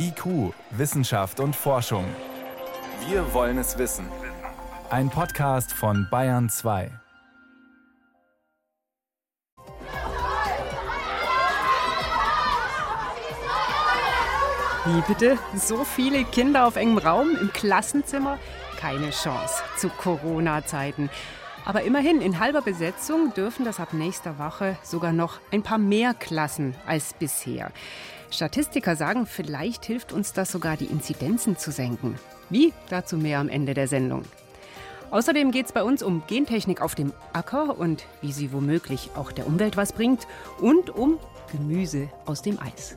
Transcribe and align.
IQ, 0.00 0.54
Wissenschaft 0.70 1.40
und 1.40 1.56
Forschung. 1.56 2.04
Wir 3.08 3.34
wollen 3.34 3.58
es 3.58 3.78
wissen. 3.78 4.06
Ein 4.90 5.10
Podcast 5.10 5.72
von 5.72 6.06
Bayern 6.08 6.48
2. 6.48 6.88
Wie 14.86 15.00
bitte? 15.08 15.36
So 15.56 15.82
viele 15.82 16.24
Kinder 16.24 16.66
auf 16.66 16.76
engem 16.76 16.98
Raum 16.98 17.36
im 17.40 17.52
Klassenzimmer? 17.52 18.38
Keine 18.78 19.10
Chance 19.10 19.62
zu 19.76 19.88
Corona-Zeiten. 19.88 21.10
Aber 21.64 21.82
immerhin, 21.82 22.20
in 22.20 22.38
halber 22.38 22.62
Besetzung 22.62 23.34
dürfen 23.34 23.64
das 23.64 23.80
ab 23.80 23.92
nächster 23.92 24.38
Woche 24.38 24.78
sogar 24.84 25.12
noch 25.12 25.40
ein 25.50 25.64
paar 25.64 25.78
mehr 25.78 26.14
Klassen 26.14 26.76
als 26.86 27.14
bisher. 27.14 27.72
Statistiker 28.30 28.96
sagen, 28.96 29.26
vielleicht 29.26 29.84
hilft 29.84 30.12
uns 30.12 30.32
das 30.32 30.52
sogar, 30.52 30.76
die 30.76 30.86
Inzidenzen 30.86 31.56
zu 31.56 31.70
senken. 31.70 32.16
Wie? 32.50 32.72
Dazu 32.88 33.16
mehr 33.16 33.38
am 33.38 33.48
Ende 33.48 33.74
der 33.74 33.88
Sendung. 33.88 34.22
Außerdem 35.10 35.50
geht 35.52 35.66
es 35.66 35.72
bei 35.72 35.82
uns 35.82 36.02
um 36.02 36.22
Gentechnik 36.26 36.82
auf 36.82 36.94
dem 36.94 37.12
Acker 37.32 37.78
und 37.78 38.04
wie 38.20 38.32
sie 38.32 38.52
womöglich 38.52 39.10
auch 39.14 39.32
der 39.32 39.46
Umwelt 39.46 39.76
was 39.76 39.92
bringt 39.92 40.26
und 40.60 40.90
um 40.90 41.18
Gemüse 41.50 42.08
aus 42.26 42.42
dem 42.42 42.58
Eis. 42.60 42.96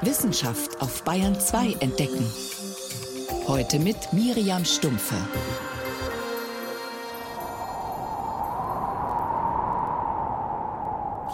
Wissenschaft 0.00 0.80
auf 0.80 1.02
Bayern 1.04 1.38
2 1.38 1.76
entdecken. 1.80 2.26
Heute 3.46 3.78
mit 3.78 4.12
Miriam 4.12 4.64
Stumpfe. 4.64 5.16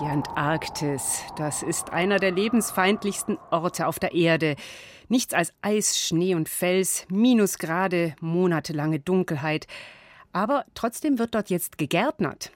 Die 0.00 0.06
Antarktis, 0.06 1.24
das 1.36 1.62
ist 1.62 1.92
einer 1.92 2.18
der 2.18 2.30
lebensfeindlichsten 2.30 3.36
Orte 3.50 3.86
auf 3.86 3.98
der 3.98 4.14
Erde. 4.14 4.56
Nichts 5.08 5.34
als 5.34 5.52
Eis, 5.60 5.98
Schnee 5.98 6.34
und 6.34 6.48
Fels, 6.48 7.04
Minusgrade, 7.10 8.14
monatelange 8.20 8.98
Dunkelheit. 8.98 9.66
Aber 10.32 10.64
trotzdem 10.74 11.18
wird 11.18 11.34
dort 11.34 11.50
jetzt 11.50 11.76
gegärtnert. 11.76 12.50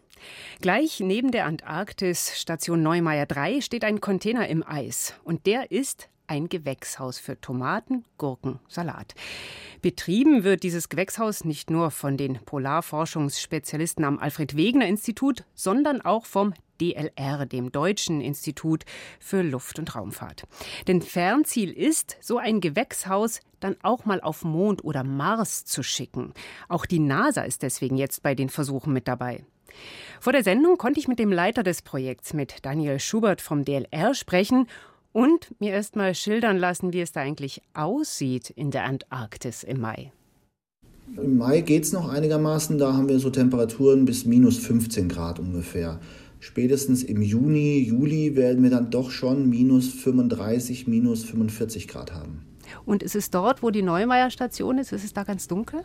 Gleich 0.62 1.00
neben 1.00 1.32
der 1.32 1.44
Antarktis, 1.44 2.40
Station 2.40 2.82
Neumeier 2.82 3.26
3, 3.26 3.60
steht 3.60 3.84
ein 3.84 4.00
Container 4.00 4.48
im 4.48 4.66
Eis. 4.66 5.12
Und 5.22 5.44
der 5.44 5.70
ist 5.70 6.08
ein 6.26 6.48
Gewächshaus 6.48 7.18
für 7.18 7.40
Tomaten, 7.40 8.04
Gurken, 8.18 8.58
Salat. 8.68 9.14
Betrieben 9.82 10.44
wird 10.44 10.62
dieses 10.62 10.88
Gewächshaus 10.88 11.44
nicht 11.44 11.70
nur 11.70 11.90
von 11.90 12.16
den 12.16 12.38
Polarforschungsspezialisten 12.44 14.04
am 14.04 14.18
Alfred 14.18 14.56
Wegener 14.56 14.86
Institut, 14.86 15.44
sondern 15.54 16.00
auch 16.00 16.26
vom 16.26 16.54
DLR, 16.80 17.46
dem 17.46 17.70
Deutschen 17.70 18.20
Institut 18.20 18.84
für 19.20 19.42
Luft- 19.42 19.78
und 19.78 19.94
Raumfahrt. 19.94 20.44
Denn 20.88 21.02
Fernziel 21.02 21.70
ist, 21.70 22.16
so 22.20 22.38
ein 22.38 22.60
Gewächshaus 22.60 23.40
dann 23.60 23.76
auch 23.82 24.04
mal 24.04 24.20
auf 24.20 24.44
Mond 24.44 24.84
oder 24.84 25.04
Mars 25.04 25.64
zu 25.64 25.82
schicken. 25.82 26.32
Auch 26.68 26.86
die 26.86 26.98
NASA 26.98 27.42
ist 27.42 27.62
deswegen 27.62 27.96
jetzt 27.96 28.22
bei 28.22 28.34
den 28.34 28.48
Versuchen 28.48 28.92
mit 28.92 29.08
dabei. 29.08 29.44
Vor 30.20 30.32
der 30.32 30.44
Sendung 30.44 30.78
konnte 30.78 31.00
ich 31.00 31.08
mit 31.08 31.18
dem 31.18 31.32
Leiter 31.32 31.62
des 31.62 31.82
Projekts, 31.82 32.32
mit 32.32 32.64
Daniel 32.64 33.00
Schubert 33.00 33.40
vom 33.40 33.64
DLR, 33.64 34.14
sprechen 34.14 34.66
und 35.14 35.54
mir 35.60 35.70
erst 35.70 35.96
mal 35.96 36.12
schildern 36.14 36.58
lassen, 36.58 36.92
wie 36.92 37.00
es 37.00 37.12
da 37.12 37.20
eigentlich 37.20 37.62
aussieht 37.72 38.50
in 38.50 38.70
der 38.72 38.84
Antarktis 38.84 39.62
im 39.62 39.80
Mai. 39.80 40.12
Im 41.16 41.38
Mai 41.38 41.60
geht 41.60 41.84
es 41.84 41.92
noch 41.92 42.08
einigermaßen, 42.08 42.78
da 42.78 42.94
haben 42.94 43.08
wir 43.08 43.20
so 43.20 43.30
Temperaturen 43.30 44.04
bis 44.04 44.26
minus 44.26 44.58
15 44.58 45.08
Grad 45.08 45.38
ungefähr. 45.38 46.00
Spätestens 46.40 47.04
im 47.04 47.22
Juni, 47.22 47.78
Juli 47.78 48.34
werden 48.34 48.62
wir 48.64 48.70
dann 48.70 48.90
doch 48.90 49.10
schon 49.10 49.48
minus 49.48 49.88
35, 49.92 50.88
minus 50.88 51.22
45 51.24 51.86
Grad 51.86 52.12
haben. 52.12 52.44
Und 52.84 53.02
ist 53.02 53.14
es 53.14 53.30
dort, 53.30 53.62
wo 53.62 53.70
die 53.70 53.82
Neumeier 53.82 54.30
Station 54.30 54.78
ist, 54.78 54.92
ist 54.92 55.04
es 55.04 55.12
da 55.12 55.22
ganz 55.22 55.46
dunkel? 55.46 55.82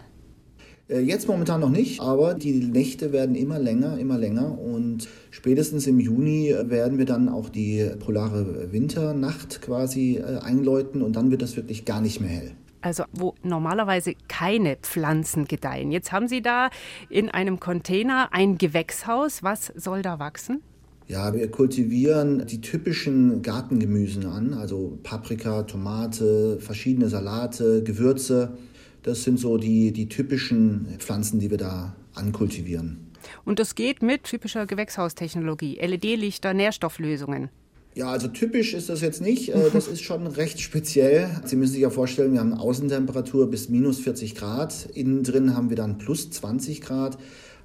Äh, 0.90 1.02
jetzt 1.02 1.28
momentan 1.28 1.62
noch 1.62 1.70
nicht, 1.70 2.02
aber 2.02 2.34
die 2.34 2.54
Nächte 2.54 3.12
werden 3.12 3.36
immer 3.36 3.60
länger, 3.60 3.98
immer 3.98 4.18
länger 4.18 4.58
und 4.60 5.08
spätestens 5.30 5.88
im 5.88 6.00
Juni 6.00 6.54
werden 6.64 6.98
wir 6.98 7.06
dann 7.06 7.30
auch 7.30 7.50
die 7.50 7.90
polare 8.00 8.72
Winternacht 8.72 9.62
quasi 9.62 10.18
äh, 10.18 10.40
einläuten 10.40 11.02
und 11.02 11.16
dann 11.16 11.32
wird 11.32 11.42
es 11.42 11.56
wirklich 11.56 11.86
gar 11.86 12.02
nicht 12.02 12.20
mehr 12.20 12.30
hell. 12.30 12.52
Also 12.82 13.04
wo 13.12 13.36
normalerweise 13.44 14.14
keine 14.30 14.78
Pflanzen 14.78 15.46
gedeihen. 15.46 15.92
Jetzt 15.92 16.14
haben 16.14 16.30
Sie 16.30 16.42
da 16.42 16.70
in 17.10 17.30
einem 17.30 17.60
Container 17.60 18.30
ein 18.32 18.58
Gewächshaus. 18.58 19.44
Was 19.44 19.74
soll 19.76 20.02
da 20.02 20.18
wachsen? 20.18 20.62
Ja, 21.08 21.34
wir 21.34 21.52
kultivieren 21.52 22.46
die 22.46 22.62
typischen 22.62 23.42
Gartengemüsen 23.42 24.28
an, 24.28 24.54
also 24.54 24.98
Paprika, 25.04 25.64
Tomate, 25.64 26.60
verschiedene 26.62 27.10
Salate, 27.10 27.84
Gewürze. 27.84 28.58
Das 29.04 29.24
sind 29.24 29.40
so 29.40 29.58
die, 29.58 29.92
die 29.92 30.10
typischen 30.10 30.88
Pflanzen, 31.00 31.40
die 31.40 31.50
wir 31.50 31.58
da 31.58 31.96
ankultivieren. 32.14 33.10
Und 33.46 33.60
das 33.60 33.76
geht 33.76 34.02
mit 34.02 34.24
typischer 34.24 34.66
Gewächshaustechnologie, 34.66 35.76
LED-Lichter, 35.76 36.54
Nährstofflösungen. 36.54 37.50
Ja, 37.96 38.12
also 38.12 38.28
typisch 38.28 38.74
ist 38.74 38.90
das 38.90 39.02
jetzt 39.02 39.22
nicht. 39.22 39.50
Äh, 39.50 39.72
das 39.74 39.88
ist 39.88 40.02
schon 40.04 40.28
recht 40.28 40.62
speziell. 40.62 41.30
Sie 41.46 41.56
müssen 41.56 41.74
sich 41.74 41.82
ja 41.82 41.90
vorstellen, 41.90 42.34
wir 42.34 42.40
haben 42.40 42.54
Außentemperatur 42.54 43.50
bis 43.50 43.70
minus 43.70 44.00
40 44.00 44.36
Grad. 44.36 44.90
Innen 44.94 45.24
drin 45.24 45.56
haben 45.56 45.70
wir 45.70 45.76
dann 45.76 45.98
plus 45.98 46.30
20 46.30 46.82
Grad. 46.82 47.18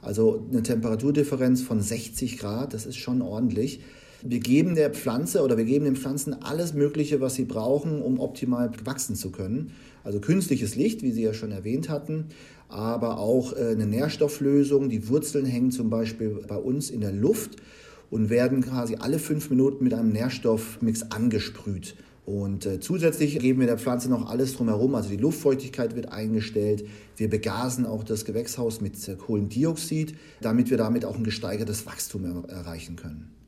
Also 0.02 0.46
eine 0.50 0.62
Temperaturdifferenz 0.62 1.62
von 1.62 1.80
60 1.80 2.38
Grad. 2.38 2.74
Das 2.74 2.86
ist 2.86 2.96
schon 2.96 3.22
ordentlich. 3.22 3.80
Wir 4.26 4.40
geben 4.40 4.74
der 4.74 4.88
Pflanze 4.88 5.42
oder 5.42 5.58
wir 5.58 5.66
geben 5.66 5.84
den 5.84 5.96
Pflanzen 5.96 6.32
alles 6.42 6.72
Mögliche, 6.72 7.20
was 7.20 7.34
sie 7.34 7.44
brauchen, 7.44 8.00
um 8.00 8.18
optimal 8.18 8.70
wachsen 8.82 9.16
zu 9.16 9.30
können. 9.30 9.72
Also 10.02 10.18
künstliches 10.18 10.76
Licht, 10.76 11.02
wie 11.02 11.12
Sie 11.12 11.22
ja 11.22 11.34
schon 11.34 11.52
erwähnt 11.52 11.90
hatten, 11.90 12.28
aber 12.70 13.18
auch 13.18 13.52
äh, 13.52 13.72
eine 13.72 13.86
Nährstofflösung. 13.86 14.88
Die 14.88 15.10
Wurzeln 15.10 15.44
hängen 15.44 15.72
zum 15.72 15.90
Beispiel 15.90 16.42
bei 16.48 16.56
uns 16.56 16.88
in 16.88 17.02
der 17.02 17.12
Luft 17.12 17.56
und 18.10 18.30
werden 18.30 18.62
quasi 18.62 18.96
alle 18.96 19.18
fünf 19.18 19.50
Minuten 19.50 19.84
mit 19.84 19.92
einem 19.92 20.12
Nährstoffmix 20.12 21.10
angesprüht. 21.10 21.94
Und 22.24 22.64
äh, 22.64 22.80
zusätzlich 22.80 23.38
geben 23.38 23.60
wir 23.60 23.66
der 23.66 23.76
Pflanze 23.76 24.08
noch 24.08 24.30
alles 24.30 24.56
drumherum, 24.56 24.94
also 24.94 25.10
die 25.10 25.18
Luftfeuchtigkeit 25.18 25.96
wird 25.96 26.10
eingestellt. 26.12 26.86
Wir 27.18 27.28
begasen 27.28 27.84
auch 27.84 28.02
das 28.02 28.24
Gewächshaus 28.24 28.80
mit 28.80 28.96
Kohlendioxid, 29.18 30.14
damit 30.40 30.70
wir 30.70 30.78
damit 30.78 31.04
auch 31.04 31.16
ein 31.16 31.24
gesteigertes 31.24 31.84
Wachstum 31.84 32.24
er 32.24 32.48
erreichen 32.48 32.96
können. 32.96 33.43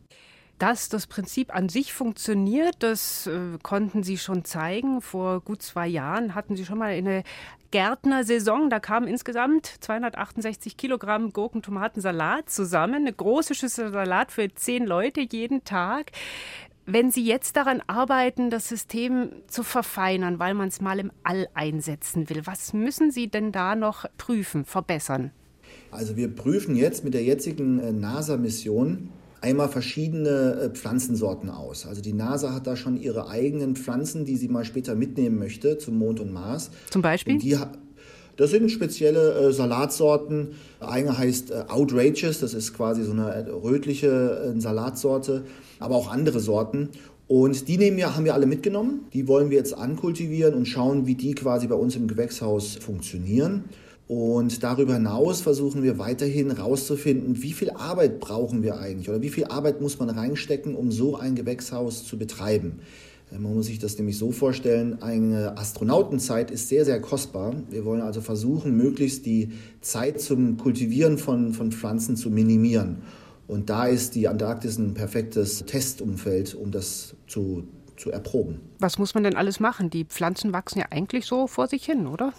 Dass 0.58 0.88
das 0.88 1.06
Prinzip 1.06 1.54
an 1.54 1.68
sich 1.68 1.92
funktioniert, 1.92 2.76
das 2.78 3.26
äh, 3.26 3.58
konnten 3.62 4.02
Sie 4.02 4.16
schon 4.16 4.44
zeigen. 4.44 5.02
Vor 5.02 5.40
gut 5.40 5.60
zwei 5.60 5.86
Jahren 5.86 6.34
hatten 6.34 6.56
Sie 6.56 6.64
schon 6.64 6.78
mal 6.78 6.92
eine 6.92 7.24
Gärtnersaison. 7.72 8.70
Da 8.70 8.80
kamen 8.80 9.06
insgesamt 9.06 9.66
268 9.80 10.78
Kilogramm 10.78 11.34
Gurken, 11.34 11.60
Tomaten, 11.60 12.00
Salat 12.00 12.48
zusammen. 12.48 12.94
Eine 12.94 13.12
große 13.12 13.54
Schüssel 13.54 13.92
Salat 13.92 14.32
für 14.32 14.48
zehn 14.54 14.86
Leute 14.86 15.20
jeden 15.20 15.64
Tag. 15.64 16.12
Wenn 16.86 17.10
Sie 17.10 17.26
jetzt 17.26 17.56
daran 17.56 17.82
arbeiten, 17.88 18.48
das 18.48 18.68
System 18.68 19.32
zu 19.48 19.62
verfeinern, 19.62 20.38
weil 20.38 20.54
man 20.54 20.68
es 20.68 20.80
mal 20.80 21.00
im 21.00 21.10
All 21.24 21.48
einsetzen 21.52 22.30
will, 22.30 22.46
was 22.46 22.72
müssen 22.72 23.10
Sie 23.10 23.28
denn 23.28 23.52
da 23.52 23.74
noch 23.74 24.06
prüfen, 24.16 24.64
verbessern? 24.64 25.32
Also 25.90 26.16
wir 26.16 26.34
prüfen 26.34 26.76
jetzt 26.76 27.04
mit 27.04 27.12
der 27.12 27.24
jetzigen 27.24 27.80
äh, 27.80 27.92
NASA-Mission 27.92 29.10
einmal 29.40 29.68
verschiedene 29.68 30.28
äh, 30.28 30.70
Pflanzensorten 30.70 31.50
aus. 31.50 31.86
Also 31.86 32.02
die 32.02 32.12
NASA 32.12 32.52
hat 32.52 32.66
da 32.66 32.76
schon 32.76 33.00
ihre 33.00 33.28
eigenen 33.28 33.76
Pflanzen, 33.76 34.24
die 34.24 34.36
sie 34.36 34.48
mal 34.48 34.64
später 34.64 34.94
mitnehmen 34.94 35.38
möchte 35.38 35.78
zum 35.78 35.98
Mond 35.98 36.20
und 36.20 36.32
Mars. 36.32 36.70
Zum 36.90 37.02
Beispiel? 37.02 37.34
Das 38.36 38.50
sind 38.50 38.70
spezielle 38.70 39.32
äh, 39.32 39.52
Salatsorten. 39.52 40.48
Eine 40.80 41.16
heißt 41.16 41.50
äh, 41.50 41.64
Outrageous, 41.68 42.40
das 42.40 42.54
ist 42.54 42.74
quasi 42.74 43.02
so 43.02 43.12
eine 43.12 43.30
äh, 43.32 43.50
rötliche 43.50 44.54
äh, 44.54 44.60
Salatsorte, 44.60 45.44
aber 45.78 45.96
auch 45.96 46.10
andere 46.10 46.40
Sorten. 46.40 46.90
Und 47.28 47.66
die 47.66 47.76
nehmen 47.78 47.96
wir, 47.96 48.14
haben 48.14 48.24
wir 48.24 48.34
alle 48.34 48.46
mitgenommen. 48.46 49.06
Die 49.12 49.26
wollen 49.26 49.50
wir 49.50 49.56
jetzt 49.56 49.76
ankultivieren 49.76 50.54
und 50.54 50.66
schauen, 50.66 51.06
wie 51.06 51.14
die 51.14 51.34
quasi 51.34 51.66
bei 51.66 51.74
uns 51.74 51.96
im 51.96 52.06
Gewächshaus 52.06 52.76
funktionieren. 52.76 53.64
Und 54.08 54.62
darüber 54.62 54.94
hinaus 54.94 55.40
versuchen 55.40 55.82
wir 55.82 55.98
weiterhin 55.98 56.54
herauszufinden, 56.54 57.42
wie 57.42 57.52
viel 57.52 57.70
Arbeit 57.70 58.20
brauchen 58.20 58.62
wir 58.62 58.78
eigentlich 58.78 59.08
oder 59.08 59.20
wie 59.20 59.30
viel 59.30 59.46
Arbeit 59.46 59.80
muss 59.80 59.98
man 59.98 60.10
reinstecken, 60.10 60.76
um 60.76 60.92
so 60.92 61.16
ein 61.16 61.34
Gewächshaus 61.34 62.04
zu 62.04 62.16
betreiben. 62.16 62.80
Äh, 63.32 63.38
man 63.38 63.54
muss 63.54 63.66
sich 63.66 63.80
das 63.80 63.98
nämlich 63.98 64.16
so 64.16 64.30
vorstellen, 64.30 65.02
eine 65.02 65.58
Astronautenzeit 65.58 66.52
ist 66.52 66.68
sehr, 66.68 66.84
sehr 66.84 67.00
kostbar. 67.00 67.54
Wir 67.68 67.84
wollen 67.84 68.00
also 68.00 68.20
versuchen, 68.20 68.76
möglichst 68.76 69.26
die 69.26 69.52
Zeit 69.80 70.20
zum 70.20 70.56
Kultivieren 70.56 71.18
von, 71.18 71.52
von 71.52 71.72
Pflanzen 71.72 72.16
zu 72.16 72.30
minimieren. 72.30 72.98
Und 73.48 73.70
da 73.70 73.86
ist 73.86 74.14
die 74.14 74.28
Antarktis 74.28 74.78
ein 74.78 74.94
perfektes 74.94 75.64
Testumfeld, 75.66 76.54
um 76.54 76.70
das 76.72 77.14
zu, 77.28 77.64
zu 77.96 78.10
erproben. 78.10 78.60
Was 78.78 78.98
muss 78.98 79.14
man 79.14 79.22
denn 79.24 79.36
alles 79.36 79.60
machen? 79.60 79.90
Die 79.90 80.04
Pflanzen 80.04 80.52
wachsen 80.52 80.80
ja 80.80 80.86
eigentlich 80.90 81.26
so 81.26 81.46
vor 81.46 81.68
sich 81.68 81.84
hin, 81.84 82.06
oder? 82.06 82.32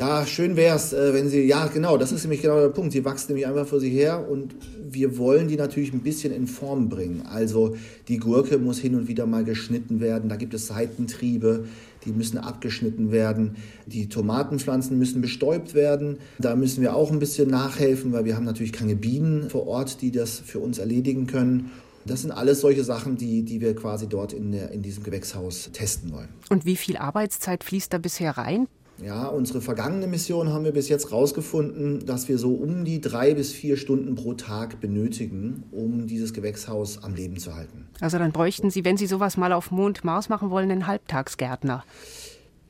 Ja, 0.00 0.24
schön 0.24 0.56
wäre 0.56 0.76
es, 0.76 0.94
äh, 0.94 1.12
wenn 1.12 1.28
sie, 1.28 1.42
ja 1.42 1.66
genau, 1.66 1.98
das 1.98 2.10
ist 2.10 2.22
nämlich 2.22 2.40
genau 2.40 2.58
der 2.58 2.70
Punkt. 2.70 2.94
Sie 2.94 3.04
wachsen 3.04 3.32
nämlich 3.32 3.46
einfach 3.46 3.66
vor 3.66 3.80
sie 3.80 3.90
her 3.90 4.26
und 4.30 4.54
wir 4.82 5.18
wollen 5.18 5.46
die 5.46 5.56
natürlich 5.56 5.92
ein 5.92 6.00
bisschen 6.00 6.32
in 6.32 6.46
Form 6.46 6.88
bringen. 6.88 7.26
Also 7.30 7.76
die 8.08 8.16
Gurke 8.16 8.56
muss 8.56 8.78
hin 8.78 8.94
und 8.94 9.08
wieder 9.08 9.26
mal 9.26 9.44
geschnitten 9.44 10.00
werden, 10.00 10.30
da 10.30 10.36
gibt 10.36 10.54
es 10.54 10.68
Seitentriebe, 10.68 11.66
die 12.06 12.12
müssen 12.12 12.38
abgeschnitten 12.38 13.12
werden. 13.12 13.56
Die 13.84 14.08
Tomatenpflanzen 14.08 14.98
müssen 14.98 15.20
bestäubt 15.20 15.74
werden. 15.74 16.16
Da 16.38 16.56
müssen 16.56 16.80
wir 16.80 16.96
auch 16.96 17.12
ein 17.12 17.18
bisschen 17.18 17.50
nachhelfen, 17.50 18.14
weil 18.14 18.24
wir 18.24 18.36
haben 18.36 18.46
natürlich 18.46 18.72
keine 18.72 18.96
Bienen 18.96 19.50
vor 19.50 19.66
Ort, 19.66 20.00
die 20.00 20.12
das 20.12 20.38
für 20.38 20.60
uns 20.60 20.78
erledigen 20.78 21.26
können. 21.26 21.72
Das 22.06 22.22
sind 22.22 22.30
alles 22.30 22.62
solche 22.62 22.84
Sachen, 22.84 23.18
die, 23.18 23.42
die 23.42 23.60
wir 23.60 23.76
quasi 23.76 24.08
dort 24.08 24.32
in, 24.32 24.52
der, 24.52 24.70
in 24.70 24.80
diesem 24.80 25.02
Gewächshaus 25.02 25.68
testen 25.74 26.10
wollen. 26.10 26.30
Und 26.48 26.64
wie 26.64 26.76
viel 26.76 26.96
Arbeitszeit 26.96 27.64
fließt 27.64 27.92
da 27.92 27.98
bisher 27.98 28.38
rein? 28.38 28.66
Ja, 29.02 29.28
unsere 29.28 29.62
vergangene 29.62 30.06
Mission 30.06 30.52
haben 30.52 30.64
wir 30.64 30.72
bis 30.72 30.88
jetzt 30.90 31.10
herausgefunden, 31.10 32.04
dass 32.04 32.28
wir 32.28 32.36
so 32.36 32.52
um 32.52 32.84
die 32.84 33.00
drei 33.00 33.32
bis 33.32 33.52
vier 33.52 33.76
Stunden 33.78 34.14
pro 34.14 34.34
Tag 34.34 34.80
benötigen, 34.80 35.64
um 35.72 36.06
dieses 36.06 36.34
Gewächshaus 36.34 37.02
am 37.02 37.14
Leben 37.14 37.38
zu 37.38 37.54
halten. 37.54 37.88
Also 38.00 38.18
dann 38.18 38.32
bräuchten 38.32 38.70
Sie, 38.70 38.84
wenn 38.84 38.98
Sie 38.98 39.06
sowas 39.06 39.38
mal 39.38 39.52
auf 39.52 39.70
Mond, 39.70 40.04
Mars 40.04 40.28
machen 40.28 40.50
wollen, 40.50 40.70
einen 40.70 40.86
Halbtagsgärtner. 40.86 41.84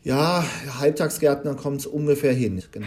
Ja, 0.02 0.44
Halbtagsgärtner 0.78 1.56
kommt 1.56 1.80
es 1.80 1.86
ungefähr 1.86 2.32
hin, 2.32 2.62
genau. 2.70 2.86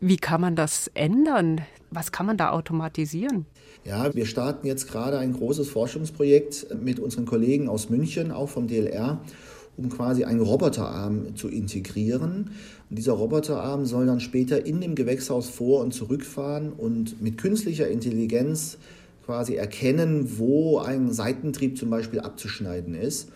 Wie 0.00 0.16
kann 0.16 0.40
man 0.40 0.56
das 0.56 0.90
ändern? 0.94 1.60
Was 1.90 2.10
kann 2.10 2.26
man 2.26 2.36
da 2.36 2.50
automatisieren? 2.50 3.46
Ja, 3.84 4.12
wir 4.14 4.26
starten 4.26 4.66
jetzt 4.66 4.90
gerade 4.90 5.18
ein 5.18 5.32
großes 5.32 5.68
Forschungsprojekt 5.68 6.66
mit 6.82 6.98
unseren 6.98 7.26
Kollegen 7.26 7.68
aus 7.68 7.90
München, 7.90 8.32
auch 8.32 8.48
vom 8.48 8.66
DLR 8.66 9.20
um 9.76 9.88
quasi 9.88 10.24
einen 10.24 10.40
Roboterarm 10.40 11.34
zu 11.36 11.48
integrieren. 11.48 12.50
Und 12.90 12.98
dieser 12.98 13.12
Roboterarm 13.12 13.86
soll 13.86 14.06
dann 14.06 14.20
später 14.20 14.66
in 14.66 14.80
dem 14.80 14.94
Gewächshaus 14.94 15.48
vor- 15.48 15.80
und 15.80 15.92
zurückfahren 15.94 16.72
und 16.72 17.22
mit 17.22 17.38
künstlicher 17.38 17.88
Intelligenz 17.88 18.78
quasi 19.24 19.54
erkennen, 19.54 20.38
wo 20.38 20.78
ein 20.78 21.12
Seitentrieb 21.12 21.78
zum 21.78 21.90
Beispiel 21.90 22.20
abzuschneiden 22.20 22.94
ist 22.94 23.28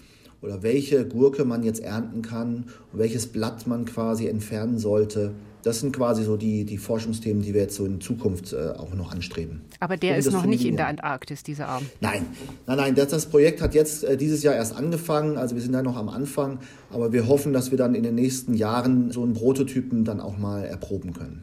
oder 0.42 0.62
welche 0.62 1.06
Gurke 1.06 1.44
man 1.44 1.62
jetzt 1.62 1.82
ernten 1.82 2.22
kann 2.22 2.64
und 2.92 2.98
welches 2.98 3.28
Blatt 3.28 3.66
man 3.66 3.84
quasi 3.84 4.26
entfernen 4.26 4.78
sollte. 4.78 5.32
Das 5.66 5.80
sind 5.80 5.90
quasi 5.90 6.22
so 6.22 6.36
die, 6.36 6.64
die 6.64 6.78
Forschungsthemen, 6.78 7.42
die 7.42 7.52
wir 7.52 7.62
jetzt 7.62 7.74
so 7.74 7.86
in 7.86 8.00
Zukunft 8.00 8.52
äh, 8.52 8.68
auch 8.78 8.94
noch 8.94 9.10
anstreben. 9.10 9.62
Aber 9.80 9.96
der 9.96 10.12
um 10.12 10.18
ist 10.20 10.30
noch 10.30 10.46
nicht 10.46 10.64
in 10.64 10.76
der 10.76 10.86
Antarktis, 10.86 11.42
dieser 11.42 11.66
Arm? 11.66 11.84
Nein, 12.00 12.24
nein, 12.68 12.76
nein. 12.76 12.94
Das, 12.94 13.08
das 13.08 13.26
Projekt 13.26 13.60
hat 13.60 13.74
jetzt 13.74 14.04
äh, 14.04 14.16
dieses 14.16 14.44
Jahr 14.44 14.54
erst 14.54 14.76
angefangen. 14.76 15.36
Also 15.36 15.56
wir 15.56 15.62
sind 15.62 15.72
da 15.72 15.82
noch 15.82 15.96
am 15.96 16.08
Anfang. 16.08 16.60
Aber 16.92 17.12
wir 17.12 17.26
hoffen, 17.26 17.52
dass 17.52 17.72
wir 17.72 17.78
dann 17.78 17.96
in 17.96 18.04
den 18.04 18.14
nächsten 18.14 18.54
Jahren 18.54 19.10
so 19.10 19.24
einen 19.24 19.34
Prototypen 19.34 20.04
dann 20.04 20.20
auch 20.20 20.38
mal 20.38 20.62
erproben 20.62 21.12
können. 21.12 21.42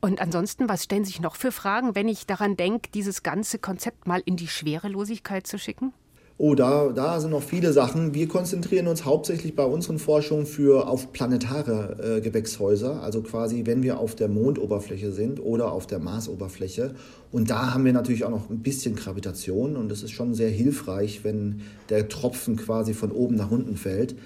Und 0.00 0.22
ansonsten, 0.22 0.70
was 0.70 0.84
stellen 0.84 1.04
sich 1.04 1.20
noch 1.20 1.36
für 1.36 1.52
Fragen, 1.52 1.94
wenn 1.94 2.08
ich 2.08 2.24
daran 2.24 2.56
denke, 2.56 2.88
dieses 2.94 3.22
ganze 3.22 3.58
Konzept 3.58 4.06
mal 4.06 4.22
in 4.24 4.36
die 4.36 4.48
Schwerelosigkeit 4.48 5.46
zu 5.46 5.58
schicken? 5.58 5.92
Oh, 6.38 6.54
da, 6.54 6.88
da 6.88 7.20
sind 7.20 7.30
noch 7.30 7.42
viele 7.42 7.72
Sachen. 7.72 8.14
Wir 8.14 8.26
konzentrieren 8.26 8.86
uns 8.86 9.04
hauptsächlich 9.04 9.54
bei 9.54 9.64
unseren 9.64 9.98
Forschungen 9.98 10.46
für 10.46 10.88
auf 10.88 11.12
planetare 11.12 12.16
äh, 12.16 12.20
Gewächshäuser, 12.22 13.02
also 13.02 13.20
quasi, 13.22 13.66
wenn 13.66 13.82
wir 13.82 13.98
auf 13.98 14.14
der 14.14 14.28
Mondoberfläche 14.28 15.12
sind 15.12 15.40
oder 15.40 15.72
auf 15.72 15.86
der 15.86 15.98
Marsoberfläche. 15.98 16.94
Und 17.30 17.50
da 17.50 17.74
haben 17.74 17.84
wir 17.84 17.92
natürlich 17.92 18.24
auch 18.24 18.30
noch 18.30 18.48
ein 18.48 18.60
bisschen 18.60 18.96
Gravitation 18.96 19.76
und 19.76 19.90
das 19.90 20.02
ist 20.02 20.12
schon 20.12 20.34
sehr 20.34 20.48
hilfreich, 20.48 21.22
wenn 21.22 21.60
der 21.90 22.08
Tropfen 22.08 22.56
quasi 22.56 22.94
von 22.94 23.12
oben 23.12 23.36
nach 23.36 23.50
unten 23.50 23.76
fällt. 23.76 24.16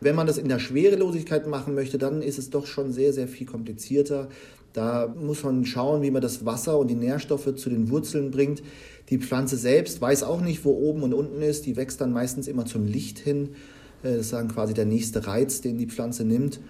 Wenn 0.00 0.16
man 0.16 0.26
das 0.26 0.38
in 0.38 0.48
der 0.48 0.58
Schwerelosigkeit 0.58 1.46
machen 1.46 1.76
möchte, 1.76 1.96
dann 1.96 2.22
ist 2.22 2.38
es 2.38 2.50
doch 2.50 2.66
schon 2.66 2.92
sehr, 2.92 3.12
sehr 3.12 3.28
viel 3.28 3.46
komplizierter. 3.46 4.28
Da 4.72 5.12
muss 5.14 5.42
man 5.44 5.64
schauen, 5.64 6.02
wie 6.02 6.10
man 6.10 6.22
das 6.22 6.46
Wasser 6.46 6.78
und 6.78 6.88
die 6.88 6.94
Nährstoffe 6.94 7.54
zu 7.56 7.68
den 7.68 7.90
Wurzeln 7.90 8.30
bringt. 8.30 8.62
Die 9.10 9.18
Pflanze 9.18 9.56
selbst 9.56 10.00
weiß 10.00 10.22
auch 10.22 10.40
nicht, 10.40 10.64
wo 10.64 10.70
oben 10.72 11.02
und 11.02 11.12
unten 11.12 11.42
ist. 11.42 11.66
Die 11.66 11.76
wächst 11.76 12.00
dann 12.00 12.12
meistens 12.12 12.48
immer 12.48 12.64
zum 12.64 12.86
Licht 12.86 13.18
hin. 13.18 13.50
Äh, 14.02 14.16
das 14.16 14.26
ist 14.26 14.32
dann 14.32 14.48
quasi 14.48 14.74
der 14.74 14.86
nächste 14.86 15.26
Reiz, 15.26 15.60
den 15.60 15.78
die 15.78 15.86
Pflanze 15.86 16.24
nimmt. 16.24 16.60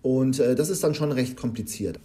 Und 0.00 0.40
äh, 0.40 0.54
das 0.54 0.68
ist 0.68 0.82
dann 0.82 0.94
schon 0.94 1.12
recht 1.12 1.36
kompliziert. 1.36 2.00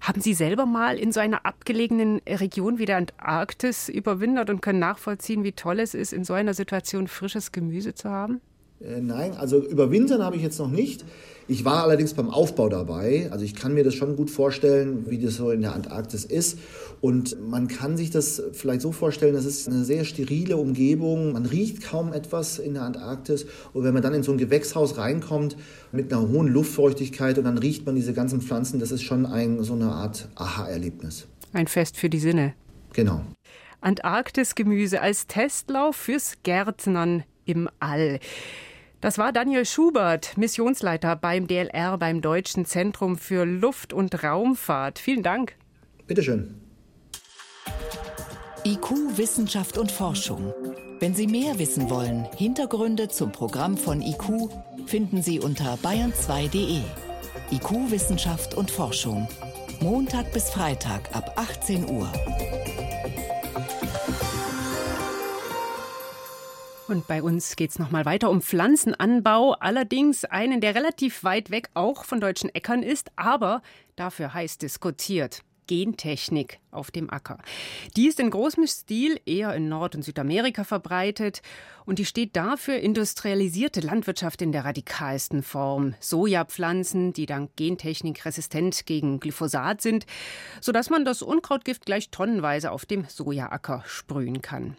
Haben 0.00 0.22
Sie 0.22 0.34
selber 0.34 0.64
mal 0.64 0.98
in 0.98 1.12
so 1.12 1.20
einer 1.20 1.44
abgelegenen 1.44 2.20
Region 2.26 2.78
wie 2.78 2.86
der 2.86 2.96
Antarktis 2.96 3.88
überwintert 3.88 4.48
und 4.48 4.62
können 4.62 4.78
nachvollziehen, 4.78 5.44
wie 5.44 5.52
toll 5.52 5.78
es 5.78 5.94
ist, 5.94 6.12
in 6.12 6.24
so 6.24 6.32
einer 6.32 6.54
Situation 6.54 7.06
frisches 7.06 7.52
Gemüse 7.52 7.94
zu 7.94 8.08
haben? 8.08 8.40
Äh, 8.80 9.00
nein, 9.00 9.34
also 9.36 9.62
überwintern 9.62 10.22
habe 10.22 10.36
ich 10.36 10.42
jetzt 10.42 10.58
noch 10.58 10.70
nicht. 10.70 11.04
Ich 11.48 11.64
war 11.64 11.82
allerdings 11.82 12.14
beim 12.14 12.30
Aufbau 12.30 12.68
dabei. 12.68 13.28
Also 13.32 13.44
ich 13.44 13.56
kann 13.56 13.74
mir 13.74 13.82
das 13.82 13.94
schon 13.94 14.14
gut 14.14 14.30
vorstellen, 14.30 15.10
wie 15.10 15.18
das 15.18 15.34
so 15.34 15.50
in 15.50 15.62
der 15.62 15.74
Antarktis 15.74 16.24
ist. 16.24 16.58
Und 17.00 17.36
man 17.40 17.66
kann 17.66 17.96
sich 17.96 18.10
das 18.10 18.40
vielleicht 18.52 18.82
so 18.82 18.92
vorstellen, 18.92 19.34
das 19.34 19.44
ist 19.44 19.66
eine 19.66 19.84
sehr 19.84 20.04
sterile 20.04 20.56
Umgebung. 20.56 21.32
Man 21.32 21.46
riecht 21.46 21.82
kaum 21.82 22.12
etwas 22.12 22.60
in 22.60 22.74
der 22.74 22.84
Antarktis. 22.84 23.46
Und 23.72 23.82
wenn 23.82 23.92
man 23.92 24.02
dann 24.02 24.14
in 24.14 24.22
so 24.22 24.30
ein 24.30 24.38
Gewächshaus 24.38 24.96
reinkommt 24.96 25.56
mit 25.90 26.12
einer 26.12 26.28
hohen 26.28 26.46
Luftfeuchtigkeit 26.46 27.36
und 27.36 27.44
dann 27.44 27.58
riecht 27.58 27.84
man 27.84 27.96
diese 27.96 28.12
ganzen 28.12 28.40
Pflanzen, 28.40 28.78
das 28.78 28.92
ist 28.92 29.02
schon 29.02 29.26
ein, 29.26 29.62
so 29.64 29.72
eine 29.72 29.90
Art 29.90 30.28
Aha-Erlebnis. 30.36 31.26
Ein 31.52 31.66
Fest 31.66 31.96
für 31.96 32.08
die 32.08 32.20
Sinne. 32.20 32.54
Genau. 32.92 33.22
Antarktis-Gemüse 33.80 35.00
als 35.00 35.26
Testlauf 35.26 35.96
fürs 35.96 36.34
Gärtnern 36.44 37.24
im 37.44 37.68
All. 37.80 38.20
Das 39.00 39.16
war 39.16 39.32
Daniel 39.32 39.64
Schubert, 39.64 40.36
Missionsleiter 40.36 41.16
beim 41.16 41.46
DLR, 41.46 41.96
beim 41.96 42.20
Deutschen 42.20 42.66
Zentrum 42.66 43.16
für 43.16 43.46
Luft- 43.46 43.94
und 43.94 44.22
Raumfahrt. 44.22 44.98
Vielen 44.98 45.22
Dank. 45.22 45.56
Bitteschön. 46.06 46.54
IQ, 48.66 49.16
Wissenschaft 49.16 49.78
und 49.78 49.90
Forschung. 49.90 50.52
Wenn 50.98 51.14
Sie 51.14 51.26
mehr 51.26 51.58
wissen 51.58 51.88
wollen, 51.88 52.28
Hintergründe 52.36 53.08
zum 53.08 53.32
Programm 53.32 53.78
von 53.78 54.02
IQ 54.02 54.50
finden 54.84 55.22
Sie 55.22 55.40
unter 55.40 55.76
bayern2.de. 55.76 56.82
IQ, 57.52 57.90
Wissenschaft 57.90 58.52
und 58.54 58.70
Forschung. 58.70 59.26
Montag 59.80 60.30
bis 60.34 60.50
Freitag 60.50 61.16
ab 61.16 61.32
18 61.36 61.88
Uhr. 61.88 62.12
Und 66.90 67.06
bei 67.06 67.22
uns 67.22 67.54
geht 67.54 67.70
es 67.70 67.78
nochmal 67.78 68.04
weiter 68.04 68.30
um 68.30 68.42
Pflanzenanbau, 68.42 69.52
allerdings 69.52 70.24
einen, 70.24 70.60
der 70.60 70.74
relativ 70.74 71.22
weit 71.22 71.52
weg 71.52 71.70
auch 71.74 72.04
von 72.04 72.20
deutschen 72.20 72.52
Äckern 72.52 72.82
ist, 72.82 73.12
aber 73.14 73.62
dafür 73.94 74.34
heiß 74.34 74.58
diskutiert. 74.58 75.44
Gentechnik 75.70 76.58
auf 76.72 76.90
dem 76.90 77.10
Acker. 77.10 77.38
Die 77.96 78.08
ist 78.08 78.18
in 78.18 78.30
großem 78.30 78.66
Stil 78.66 79.20
eher 79.24 79.54
in 79.54 79.68
Nord- 79.68 79.94
und 79.94 80.02
Südamerika 80.02 80.64
verbreitet 80.64 81.42
und 81.86 82.00
die 82.00 82.04
steht 82.04 82.34
dafür 82.34 82.80
industrialisierte 82.80 83.78
Landwirtschaft 83.78 84.42
in 84.42 84.50
der 84.50 84.64
radikalsten 84.64 85.44
Form. 85.44 85.94
Sojapflanzen, 86.00 87.12
die 87.12 87.26
dank 87.26 87.54
Gentechnik 87.54 88.24
resistent 88.24 88.84
gegen 88.84 89.20
Glyphosat 89.20 89.80
sind, 89.80 90.06
sodass 90.60 90.90
man 90.90 91.04
das 91.04 91.22
Unkrautgift 91.22 91.86
gleich 91.86 92.10
tonnenweise 92.10 92.72
auf 92.72 92.84
dem 92.84 93.04
Sojaacker 93.04 93.84
sprühen 93.86 94.42
kann. 94.42 94.76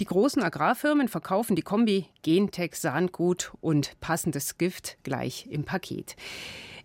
Die 0.00 0.04
großen 0.04 0.42
Agrarfirmen 0.42 1.08
verkaufen 1.08 1.56
die 1.56 1.62
Kombi 1.62 2.08
Gentech 2.20 2.74
Saatgut 2.74 3.52
und 3.62 3.98
passendes 4.00 4.58
Gift 4.58 4.98
gleich 5.02 5.46
im 5.48 5.64
Paket. 5.64 6.14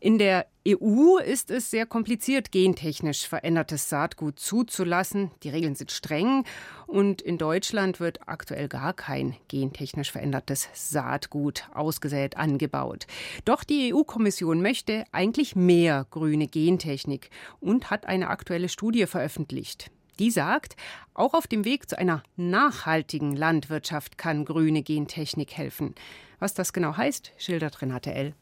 In 0.04 0.18
der 0.18 0.48
EU 0.68 1.20
ist 1.20 1.52
es 1.52 1.70
sehr 1.70 1.86
kompliziert, 1.86 2.52
gentechnisch 2.52 3.28
verändertes 3.28 3.88
Saatgut 3.88 4.40
zuzulassen. 4.40 5.30
Die 5.44 5.50
Regeln 5.50 5.76
sind 5.76 5.92
streng 5.92 6.44
und 6.88 7.22
in 7.22 7.38
Deutschland 7.38 8.00
wird 8.00 8.28
aktuell 8.28 8.68
gar 8.68 8.94
kein 8.94 9.36
gentechnisch 9.48 10.12
verändertes 10.12 10.70
Saatgut 10.74 11.70
ausgesät 11.76 12.36
angebaut. 12.36 13.06
Doch 13.46 13.64
die 13.64 13.94
EU-Kommission 13.94 14.64
möchte 14.64 15.04
eigentlich 15.12 15.56
mehr 15.56 16.08
grüne 16.10 16.48
Gentechnik 16.48 17.30
und 17.60 17.92
hat 17.92 18.08
eine 18.08 18.30
aktuelle 18.30 18.70
Studie 18.70 19.06
veröffentlicht. 19.06 19.92
Die 20.18 20.32
sagt, 20.32 20.78
auch 21.14 21.36
auf 21.36 21.46
dem 21.46 21.64
Weg 21.64 21.88
zu 21.88 22.00
einer 22.00 22.24
nachhaltigen 22.38 23.36
Landwirtschaft 23.36 24.18
kann 24.18 24.46
grüne 24.46 24.82
Gentechnik 24.82 25.56
helfen. 25.56 25.94
Was 26.40 26.56
das 26.56 26.74
genau 26.74 26.98
heißt, 26.98 27.34
schildert 27.38 27.84
Renate 27.84 28.16
L. 28.16 28.34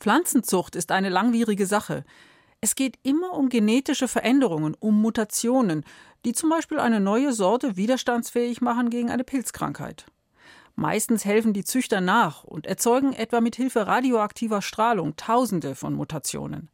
Pflanzenzucht 0.00 0.76
ist 0.76 0.92
eine 0.92 1.10
langwierige 1.10 1.66
Sache. 1.66 2.04
Es 2.62 2.74
geht 2.74 2.98
immer 3.02 3.34
um 3.34 3.50
genetische 3.50 4.08
Veränderungen, 4.08 4.74
um 4.80 5.00
Mutationen, 5.00 5.84
die 6.24 6.32
zum 6.32 6.48
Beispiel 6.48 6.78
eine 6.80 7.00
neue 7.00 7.34
Sorte 7.34 7.76
widerstandsfähig 7.76 8.62
machen 8.62 8.88
gegen 8.88 9.10
eine 9.10 9.24
Pilzkrankheit. 9.24 10.06
Meistens 10.74 11.26
helfen 11.26 11.52
die 11.52 11.64
Züchter 11.64 12.00
nach 12.00 12.44
und 12.44 12.66
erzeugen 12.66 13.12
etwa 13.12 13.42
mit 13.42 13.56
Hilfe 13.56 13.86
radioaktiver 13.86 14.62
Strahlung 14.62 15.16
Tausende 15.16 15.74
von 15.74 15.92
Mutationen. 15.92 16.70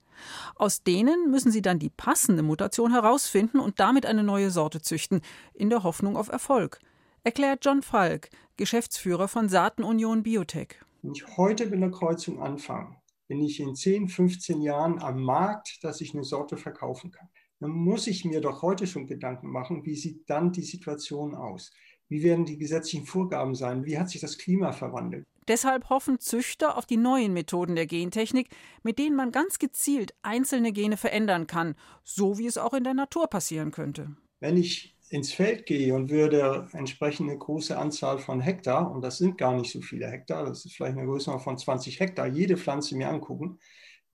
Aus 0.54 0.84
denen 0.84 1.28
müssen 1.30 1.50
sie 1.50 1.62
dann 1.62 1.80
die 1.80 1.90
passende 1.90 2.44
Mutation 2.44 2.92
herausfinden 2.92 3.58
und 3.58 3.80
damit 3.80 4.06
eine 4.06 4.22
neue 4.22 4.52
Sorte 4.52 4.80
züchten, 4.80 5.20
in 5.52 5.68
der 5.68 5.82
Hoffnung 5.82 6.16
auf 6.16 6.28
Erfolg, 6.28 6.78
erklärt 7.24 7.64
John 7.64 7.82
Falk, 7.82 8.30
Geschäftsführer 8.56 9.26
von 9.26 9.48
Saatenunion 9.48 10.22
Biotech. 10.22 10.76
Wenn 11.02 11.12
ich 11.12 11.36
heute 11.36 11.66
mit 11.66 11.74
einer 11.74 11.90
Kreuzung 11.90 12.40
anfange, 12.40 12.96
bin 13.28 13.40
ich 13.40 13.60
in 13.60 13.74
10, 13.74 14.08
15 14.08 14.60
Jahren 14.60 15.00
am 15.00 15.22
Markt, 15.22 15.82
dass 15.82 16.00
ich 16.00 16.14
eine 16.14 16.24
Sorte 16.24 16.56
verkaufen 16.56 17.10
kann. 17.10 17.28
Dann 17.60 17.70
muss 17.70 18.06
ich 18.06 18.24
mir 18.24 18.40
doch 18.40 18.62
heute 18.62 18.86
schon 18.86 19.06
Gedanken 19.06 19.48
machen, 19.48 19.84
wie 19.84 19.96
sieht 19.96 20.28
dann 20.28 20.52
die 20.52 20.62
Situation 20.62 21.34
aus? 21.34 21.70
Wie 22.08 22.22
werden 22.22 22.44
die 22.44 22.58
gesetzlichen 22.58 23.06
Vorgaben 23.06 23.54
sein? 23.54 23.84
Wie 23.84 23.98
hat 23.98 24.10
sich 24.10 24.20
das 24.20 24.38
Klima 24.38 24.72
verwandelt? 24.72 25.26
Deshalb 25.48 25.90
hoffen 25.90 26.18
Züchter 26.18 26.76
auf 26.76 26.86
die 26.86 26.96
neuen 26.96 27.32
Methoden 27.32 27.76
der 27.76 27.86
Gentechnik, 27.86 28.48
mit 28.82 28.98
denen 28.98 29.16
man 29.16 29.30
ganz 29.30 29.58
gezielt 29.58 30.14
einzelne 30.22 30.72
Gene 30.72 30.96
verändern 30.96 31.46
kann, 31.46 31.76
so 32.02 32.36
wie 32.38 32.46
es 32.46 32.58
auch 32.58 32.74
in 32.74 32.84
der 32.84 32.94
Natur 32.94 33.28
passieren 33.28 33.70
könnte. 33.70 34.16
Wenn 34.40 34.56
ich 34.56 34.95
ins 35.08 35.32
Feld 35.32 35.66
gehe 35.66 35.94
und 35.94 36.10
würde 36.10 36.68
entsprechend 36.72 37.30
eine 37.30 37.38
große 37.38 37.76
Anzahl 37.76 38.18
von 38.18 38.40
Hektar, 38.40 38.90
und 38.90 39.02
das 39.02 39.18
sind 39.18 39.38
gar 39.38 39.54
nicht 39.56 39.70
so 39.72 39.80
viele 39.80 40.08
Hektar, 40.08 40.44
das 40.44 40.64
ist 40.64 40.74
vielleicht 40.74 40.96
eine 40.96 41.06
Größe 41.06 41.38
von 41.38 41.58
20 41.58 42.00
Hektar, 42.00 42.26
jede 42.26 42.56
Pflanze 42.56 42.96
mir 42.96 43.08
angucken, 43.08 43.58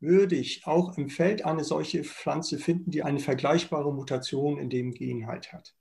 würde 0.00 0.36
ich 0.36 0.66
auch 0.66 0.98
im 0.98 1.08
Feld 1.08 1.44
eine 1.44 1.64
solche 1.64 2.04
Pflanze 2.04 2.58
finden, 2.58 2.90
die 2.90 3.02
eine 3.02 3.20
vergleichbare 3.20 3.92
Mutation 3.94 4.58
in 4.58 4.68
dem 4.68 4.92
Gen 4.92 5.26
halt 5.26 5.52
hat. 5.52 5.74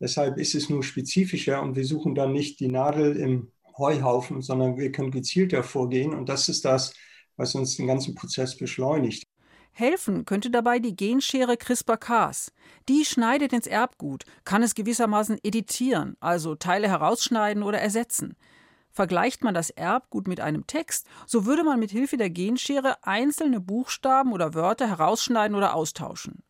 Deshalb 0.00 0.38
ist 0.38 0.54
es 0.54 0.70
nur 0.70 0.82
spezifischer 0.84 1.60
und 1.60 1.74
wir 1.74 1.84
suchen 1.84 2.14
dann 2.14 2.32
nicht 2.32 2.60
die 2.60 2.68
Nadel 2.68 3.16
im 3.16 3.50
Heuhaufen, 3.76 4.42
sondern 4.42 4.76
wir 4.76 4.92
können 4.92 5.10
gezielter 5.10 5.62
vorgehen 5.62 6.14
und 6.14 6.28
das 6.28 6.48
ist 6.48 6.64
das, 6.64 6.94
was 7.36 7.54
uns 7.54 7.76
den 7.76 7.86
ganzen 7.86 8.14
Prozess 8.14 8.56
beschleunigt. 8.56 9.24
Helfen 9.78 10.24
könnte 10.24 10.50
dabei 10.50 10.80
die 10.80 10.96
Genschere 10.96 11.56
CRISPR-Cas. 11.56 12.50
Die 12.88 13.04
schneidet 13.04 13.52
ins 13.52 13.68
Erbgut, 13.68 14.24
kann 14.44 14.64
es 14.64 14.74
gewissermaßen 14.74 15.38
editieren, 15.44 16.16
also 16.18 16.56
Teile 16.56 16.88
herausschneiden 16.88 17.62
oder 17.62 17.78
ersetzen. 17.78 18.34
Vergleicht 18.90 19.44
man 19.44 19.54
das 19.54 19.70
Erbgut 19.70 20.26
mit 20.26 20.40
einem 20.40 20.66
Text, 20.66 21.06
so 21.26 21.46
würde 21.46 21.62
man 21.62 21.78
mit 21.78 21.92
Hilfe 21.92 22.16
der 22.16 22.28
Genschere 22.28 22.96
einzelne 23.04 23.60
Buchstaben 23.60 24.32
oder 24.32 24.52
Wörter 24.54 24.88
herausschneiden 24.88 25.56
oder 25.56 25.76
austauschen. 25.76 26.42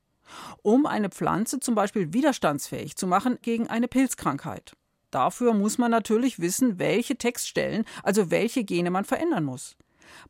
Um 0.63 0.87
eine 0.87 1.11
Pflanze 1.11 1.61
zum 1.61 1.75
Beispiel 1.75 2.15
widerstandsfähig 2.15 2.97
zu 2.97 3.07
machen 3.07 3.37
gegen 3.43 3.69
eine 3.69 3.89
Pilzkrankheit. 3.89 4.75
Dafür 5.11 5.53
muss 5.53 5.77
man 5.77 5.91
natürlich 5.91 6.41
wissen, 6.41 6.79
welche 6.79 7.17
Textstellen, 7.17 7.85
also 8.03 8.31
welche 8.31 8.65
Gene 8.65 8.91
man 8.91 9.05
verändern 9.05 9.45
muss. 9.45 9.77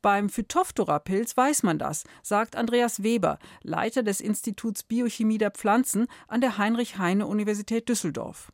Beim 0.02 0.28
Phytophthora-Pilz 0.28 1.37
weiß 1.37 1.62
man 1.62 1.78
das, 1.78 2.04
sagt 2.23 2.56
Andreas 2.56 3.02
Weber, 3.02 3.38
Leiter 3.62 4.02
des 4.02 4.20
Instituts 4.20 4.82
Biochemie 4.82 5.38
der 5.38 5.50
Pflanzen 5.50 6.06
an 6.26 6.40
der 6.40 6.58
Heinrich-Heine-Universität 6.58 7.88
Düsseldorf. 7.88 8.52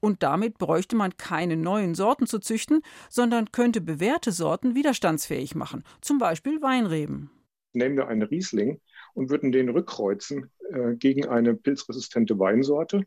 Und 0.00 0.22
damit 0.22 0.58
bräuchte 0.58 0.96
man 0.96 1.16
keine 1.16 1.56
neuen 1.56 1.94
Sorten 1.94 2.26
zu 2.26 2.38
züchten, 2.38 2.82
sondern 3.10 3.50
könnte 3.52 3.80
bewährte 3.80 4.32
Sorten 4.32 4.74
widerstandsfähig 4.74 5.54
machen, 5.54 5.84
zum 6.00 6.18
Beispiel 6.18 6.62
Weinreben. 6.62 7.30
Nehmen 7.72 7.96
wir 7.96 8.08
einen 8.08 8.22
Riesling 8.22 8.80
und 9.14 9.30
würden 9.30 9.52
den 9.52 9.68
rückkreuzen 9.68 10.50
äh, 10.70 10.94
gegen 10.94 11.26
eine 11.26 11.54
pilzresistente 11.54 12.38
Weinsorte, 12.38 13.04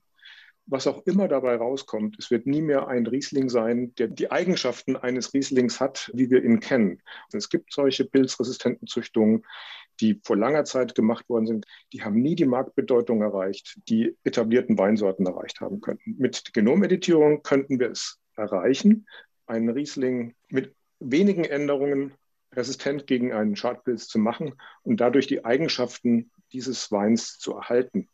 was 0.72 0.88
auch 0.88 1.06
immer 1.06 1.28
dabei 1.28 1.58
rauskommt, 1.58 2.16
es 2.18 2.32
wird 2.32 2.48
nie 2.48 2.62
mehr 2.62 2.88
ein 2.88 3.06
Riesling 3.06 3.50
sein, 3.50 3.94
der 3.96 4.08
die 4.08 4.32
Eigenschaften 4.32 4.96
eines 4.96 5.34
Rieslings 5.34 5.82
hat, 5.82 6.10
wie 6.14 6.30
wir 6.30 6.44
ihn 6.44 6.62
kennen. 6.62 7.02
Es 7.34 7.50
gibt 7.50 7.74
solche 7.74 8.06
pilzresistenten 8.06 8.88
Züchtungen, 8.88 9.46
die 10.00 10.20
vor 10.24 10.38
langer 10.38 10.64
Zeit 10.64 10.96
gemacht 10.96 11.28
worden 11.30 11.46
sind, 11.46 11.66
die 11.92 12.04
haben 12.04 12.22
nie 12.22 12.36
die 12.36 12.46
Marktbedeutung 12.46 13.22
erreicht, 13.22 13.80
die 13.90 14.16
etablierten 14.24 14.78
Weinsorten 14.78 15.26
erreicht 15.26 15.60
haben 15.60 15.82
könnten. 15.82 16.16
Mit 16.18 16.54
Genomeditierung 16.54 17.44
könnten 17.44 17.80
wir 17.80 17.92
es 17.92 18.20
erreichen, 18.38 19.08
einen 19.46 19.70
Riesling 19.70 20.36
mit 20.48 20.74
wenigen 21.00 21.44
Änderungen 21.44 22.14
resistent 22.54 23.08
gegen 23.08 23.34
einen 23.34 23.58
Schadpilz 23.58 24.08
zu 24.08 24.20
machen 24.20 24.54
und 24.84 25.02
dadurch 25.02 25.28
die 25.28 25.44
Eigenschaften 25.44 26.32
dieses 26.54 26.92
Weins 26.92 27.38
zu 27.38 27.56
erhalten. 27.56 28.10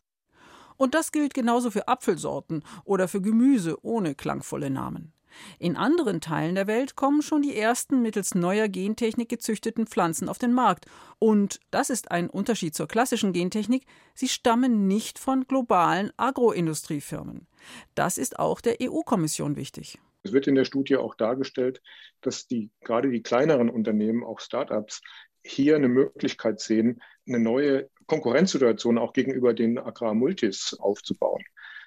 Und 0.78 0.94
das 0.94 1.12
gilt 1.12 1.34
genauso 1.34 1.72
für 1.72 1.88
Apfelsorten 1.88 2.64
oder 2.86 3.08
für 3.08 3.22
Gemüse 3.22 3.78
ohne 3.84 4.16
klangvolle 4.16 4.70
Namen. 4.70 5.14
In 5.60 5.76
anderen 5.76 6.22
Teilen 6.22 6.56
der 6.56 6.68
Welt 6.68 6.96
kommen 6.96 7.22
schon 7.22 7.42
die 7.42 7.56
ersten 7.56 8.02
mittels 8.02 8.36
neuer 8.36 8.68
Gentechnik 8.68 9.30
gezüchteten 9.30 9.88
Pflanzen 9.88 10.30
auf 10.30 10.38
den 10.38 10.54
Markt. 10.54 10.86
Und 11.20 11.60
das 11.72 11.90
ist 11.90 12.12
ein 12.12 12.30
Unterschied 12.30 12.76
zur 12.76 12.88
klassischen 12.88 13.34
Gentechnik, 13.34 13.86
sie 14.14 14.28
stammen 14.28 14.88
nicht 14.88 15.20
von 15.20 15.48
globalen 15.48 16.12
Agroindustriefirmen. 16.18 17.48
Das 17.96 18.18
ist 18.18 18.40
auch 18.40 18.62
der 18.62 18.78
EU-Kommission 18.82 19.56
wichtig. 19.56 20.00
Es 20.24 20.34
wird 20.34 20.48
in 20.48 20.56
der 20.56 20.66
Studie 20.66 20.98
auch 20.98 21.16
dargestellt, 21.16 21.82
dass 22.22 22.48
die, 22.48 22.70
gerade 22.82 23.10
die 23.10 23.22
kleineren 23.22 23.70
Unternehmen, 23.70 24.24
auch 24.24 24.40
Start-ups, 24.40 25.02
hier 25.44 25.76
eine 25.76 25.88
Möglichkeit 25.88 26.60
sehen, 26.60 27.02
eine 27.26 27.40
neue 27.40 27.90
Konkurrenzsituation 28.08 28.98
auch 28.98 29.14
gegenüber 29.14 29.54
den 29.54 29.78
Agrarmultis 29.78 30.76
aufzubauen. 30.80 31.44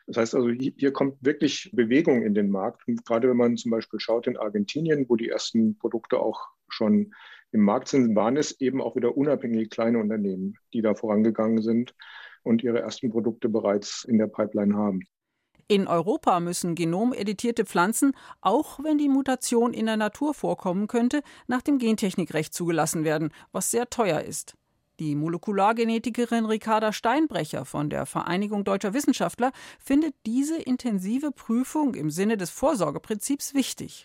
Das 0.06 0.16
heißt 0.16 0.34
also, 0.34 0.48
hier 0.50 0.92
kommt 0.92 1.16
wirklich 1.20 1.70
Bewegung 1.72 2.22
in 2.22 2.34
den 2.34 2.50
Markt. 2.50 2.86
Und 2.88 3.04
gerade 3.04 3.28
wenn 3.28 3.36
man 3.36 3.56
zum 3.56 3.70
Beispiel 3.70 4.00
schaut 4.00 4.26
in 4.26 4.36
Argentinien, 4.36 5.06
wo 5.08 5.16
die 5.16 5.28
ersten 5.28 5.78
Produkte 5.78 6.18
auch 6.18 6.48
schon 6.68 7.12
im 7.52 7.62
Markt 7.62 7.88
sind, 7.88 8.14
waren 8.14 8.36
es 8.36 8.60
eben 8.60 8.80
auch 8.80 8.96
wieder 8.96 9.16
unabhängige 9.16 9.68
kleine 9.68 9.98
Unternehmen, 9.98 10.56
die 10.72 10.82
da 10.82 10.94
vorangegangen 10.94 11.62
sind 11.62 11.94
und 12.42 12.62
ihre 12.62 12.80
ersten 12.80 13.10
Produkte 13.10 13.48
bereits 13.48 14.04
in 14.04 14.18
der 14.18 14.26
Pipeline 14.26 14.74
haben. 14.74 15.00
In 15.68 15.86
Europa 15.86 16.40
müssen 16.40 16.74
genomeditierte 16.74 17.64
Pflanzen, 17.64 18.12
auch 18.40 18.82
wenn 18.82 18.98
die 18.98 19.08
Mutation 19.08 19.72
in 19.72 19.86
der 19.86 19.96
Natur 19.96 20.34
vorkommen 20.34 20.88
könnte, 20.88 21.22
nach 21.46 21.62
dem 21.62 21.78
Gentechnikrecht 21.78 22.52
zugelassen 22.52 23.04
werden, 23.04 23.32
was 23.52 23.70
sehr 23.70 23.88
teuer 23.88 24.20
ist. 24.20 24.56
Die 25.00 25.14
Molekulargenetikerin 25.14 26.44
Ricarda 26.44 26.92
Steinbrecher 26.92 27.64
von 27.64 27.88
der 27.88 28.04
Vereinigung 28.04 28.64
Deutscher 28.64 28.92
Wissenschaftler 28.92 29.50
findet 29.78 30.14
diese 30.26 30.60
intensive 30.60 31.32
Prüfung 31.32 31.94
im 31.94 32.10
Sinne 32.10 32.36
des 32.36 32.50
Vorsorgeprinzips 32.50 33.54
wichtig. 33.54 34.04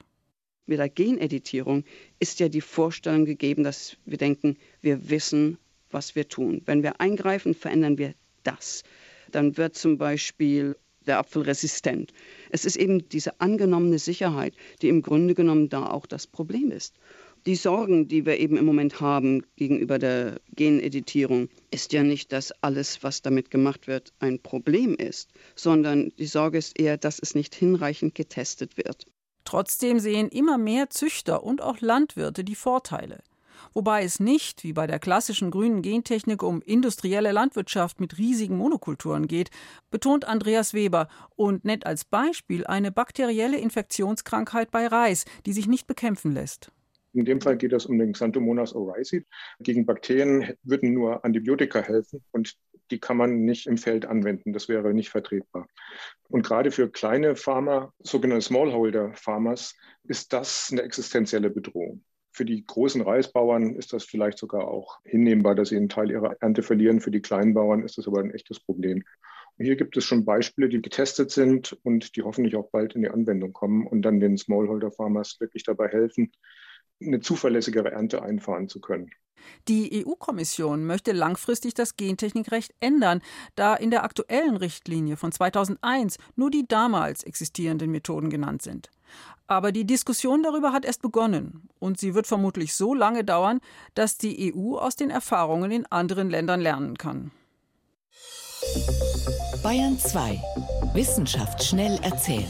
Mit 0.65 0.79
der 0.79 0.87
Geneditierung 0.87 1.83
ist 2.19 2.39
ja 2.39 2.47
die 2.47 2.61
Vorstellung 2.61 3.25
gegeben, 3.25 3.65
dass 3.65 3.97
wir 4.05 4.17
denken, 4.17 4.55
wir 4.79 5.09
wissen, 5.09 5.57
was 5.91 6.15
wir 6.15 6.29
tun. 6.29 6.61
Wenn 6.65 6.81
wir 6.81 7.01
eingreifen, 7.01 7.55
verändern 7.55 7.97
wir 7.97 8.13
das. 8.43 8.83
Dann 9.29 9.57
wird 9.57 9.75
zum 9.75 9.97
Beispiel 9.97 10.77
der 11.05 11.19
Apfel 11.19 11.41
resistent. 11.41 12.13
Es 12.49 12.63
ist 12.63 12.77
eben 12.77 13.09
diese 13.09 13.41
angenommene 13.41 13.99
Sicherheit, 13.99 14.53
die 14.81 14.87
im 14.87 15.01
Grunde 15.01 15.35
genommen 15.35 15.67
da 15.67 15.89
auch 15.89 16.05
das 16.05 16.25
Problem 16.25 16.71
ist. 16.71 16.95
Die 17.47 17.55
Sorgen, 17.55 18.07
die 18.07 18.25
wir 18.25 18.39
eben 18.39 18.57
im 18.57 18.65
Moment 18.65 19.01
haben 19.01 19.43
gegenüber 19.55 19.99
der 19.99 20.41
Geneditierung, 20.55 21.49
ist 21.69 21.93
ja 21.93 22.01
nicht, 22.01 22.31
dass 22.31 22.51
alles, 22.63 23.03
was 23.03 23.21
damit 23.21 23.51
gemacht 23.51 23.85
wird, 23.85 24.13
ein 24.17 24.39
Problem 24.41 24.95
ist, 24.95 25.29
sondern 25.55 26.11
die 26.17 26.25
Sorge 26.25 26.57
ist 26.57 26.79
eher, 26.79 26.97
dass 26.97 27.19
es 27.19 27.35
nicht 27.35 27.53
hinreichend 27.53 28.15
getestet 28.15 28.77
wird. 28.77 29.05
Trotzdem 29.43 29.99
sehen 29.99 30.29
immer 30.29 30.57
mehr 30.57 30.89
Züchter 30.89 31.43
und 31.43 31.61
auch 31.61 31.81
Landwirte 31.81 32.43
die 32.43 32.55
Vorteile. 32.55 33.21
Wobei 33.73 34.03
es 34.03 34.19
nicht, 34.19 34.63
wie 34.63 34.73
bei 34.73 34.87
der 34.87 34.97
klassischen 34.97 35.51
grünen 35.51 35.83
Gentechnik, 35.83 36.41
um 36.41 36.63
industrielle 36.63 37.31
Landwirtschaft 37.31 37.99
mit 37.99 38.17
riesigen 38.17 38.57
Monokulturen 38.57 39.27
geht, 39.27 39.51
betont 39.91 40.25
Andreas 40.25 40.73
Weber 40.73 41.09
und 41.35 41.63
nennt 41.63 41.85
als 41.85 42.05
Beispiel 42.05 42.65
eine 42.65 42.91
bakterielle 42.91 43.59
Infektionskrankheit 43.59 44.71
bei 44.71 44.87
Reis, 44.87 45.25
die 45.45 45.53
sich 45.53 45.67
nicht 45.67 45.85
bekämpfen 45.85 46.31
lässt. 46.31 46.71
In 47.15 47.25
dem 47.25 47.39
Fall 47.39 47.57
geht 47.57 47.71
es 47.71 47.85
um 47.85 47.97
den 47.97 48.11
Xanthomonas 48.11 48.75
oryzae. 48.75 49.23
Gegen 49.59 49.85
Bakterien 49.85 50.53
würden 50.63 50.93
nur 50.93 51.23
Antibiotika 51.23 51.81
helfen 51.81 52.21
und 52.31 52.55
die 52.91 52.99
kann 52.99 53.17
man 53.17 53.45
nicht 53.45 53.67
im 53.67 53.77
Feld 53.77 54.05
anwenden. 54.05 54.53
Das 54.53 54.67
wäre 54.69 54.93
nicht 54.93 55.09
vertretbar. 55.09 55.67
Und 56.27 56.45
gerade 56.45 56.71
für 56.71 56.91
kleine 56.91 57.35
Farmer, 57.35 57.93
sogenannte 57.99 58.45
Smallholder 58.45 59.13
Farmers, 59.13 59.75
ist 60.03 60.33
das 60.33 60.69
eine 60.71 60.83
existenzielle 60.83 61.49
Bedrohung. 61.49 62.03
Für 62.31 62.45
die 62.45 62.65
großen 62.65 63.01
Reisbauern 63.01 63.75
ist 63.75 63.93
das 63.93 64.03
vielleicht 64.03 64.37
sogar 64.37 64.67
auch 64.67 64.99
hinnehmbar, 65.05 65.55
dass 65.55 65.69
sie 65.69 65.77
einen 65.77 65.87
Teil 65.87 66.11
ihrer 66.11 66.35
Ernte 66.41 66.63
verlieren. 66.63 66.99
Für 66.99 67.11
die 67.11 67.21
kleinen 67.21 67.53
Bauern 67.53 67.83
ist 67.83 67.97
das 67.97 68.07
aber 68.07 68.19
ein 68.19 68.33
echtes 68.33 68.59
Problem. 68.59 69.03
Hier 69.57 69.77
gibt 69.77 69.95
es 69.95 70.03
schon 70.03 70.25
Beispiele, 70.25 70.67
die 70.67 70.81
getestet 70.81 71.31
sind 71.31 71.77
und 71.83 72.17
die 72.17 72.23
hoffentlich 72.23 72.57
auch 72.57 72.69
bald 72.71 72.93
in 72.93 73.03
die 73.03 73.09
Anwendung 73.09 73.53
kommen 73.53 73.87
und 73.87 74.01
dann 74.01 74.19
den 74.19 74.37
Smallholder 74.37 74.91
Farmers 74.91 75.37
wirklich 75.39 75.63
dabei 75.63 75.87
helfen, 75.87 76.33
eine 77.01 77.19
zuverlässigere 77.19 77.91
Ernte 77.91 78.21
einfahren 78.21 78.67
zu 78.67 78.79
können. 78.79 79.11
Die 79.67 80.05
EU-Kommission 80.05 80.85
möchte 80.85 81.11
langfristig 81.11 81.73
das 81.73 81.97
Gentechnikrecht 81.97 82.73
ändern, 82.79 83.21
da 83.55 83.75
in 83.75 83.91
der 83.91 84.03
aktuellen 84.03 84.57
Richtlinie 84.57 85.17
von 85.17 85.31
2001 85.31 86.17
nur 86.35 86.49
die 86.49 86.67
damals 86.67 87.23
existierenden 87.23 87.91
Methoden 87.91 88.29
genannt 88.29 88.61
sind. 88.61 88.89
Aber 89.47 89.71
die 89.71 89.85
Diskussion 89.85 90.41
darüber 90.41 90.73
hat 90.73 90.85
erst 90.85 91.01
begonnen 91.01 91.69
und 91.79 91.99
sie 91.99 92.15
wird 92.15 92.25
vermutlich 92.25 92.73
so 92.73 92.93
lange 92.93 93.23
dauern, 93.23 93.59
dass 93.93 94.17
die 94.17 94.53
EU 94.55 94.77
aus 94.77 94.95
den 94.95 95.11
Erfahrungen 95.11 95.71
in 95.71 95.85
anderen 95.87 96.29
Ländern 96.29 96.61
lernen 96.61 96.97
kann. 96.97 97.31
Bayern 99.61 99.99
2. 99.99 100.41
Wissenschaft 100.93 101.63
schnell 101.63 101.99
erzählt. 102.01 102.49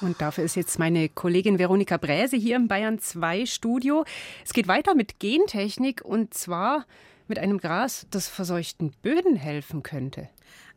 Und 0.00 0.20
dafür 0.22 0.44
ist 0.44 0.56
jetzt 0.56 0.78
meine 0.78 1.08
Kollegin 1.10 1.58
Veronika 1.58 1.98
Bräse 1.98 2.36
hier 2.36 2.56
im 2.56 2.68
Bayern 2.68 2.98
2 2.98 3.44
Studio. 3.44 4.04
Es 4.44 4.52
geht 4.52 4.66
weiter 4.66 4.94
mit 4.94 5.18
Gentechnik 5.18 6.02
und 6.02 6.32
zwar 6.32 6.86
mit 7.28 7.38
einem 7.38 7.58
Gras, 7.58 8.06
das 8.10 8.26
verseuchten 8.26 8.92
Böden 9.02 9.36
helfen 9.36 9.82
könnte. 9.82 10.28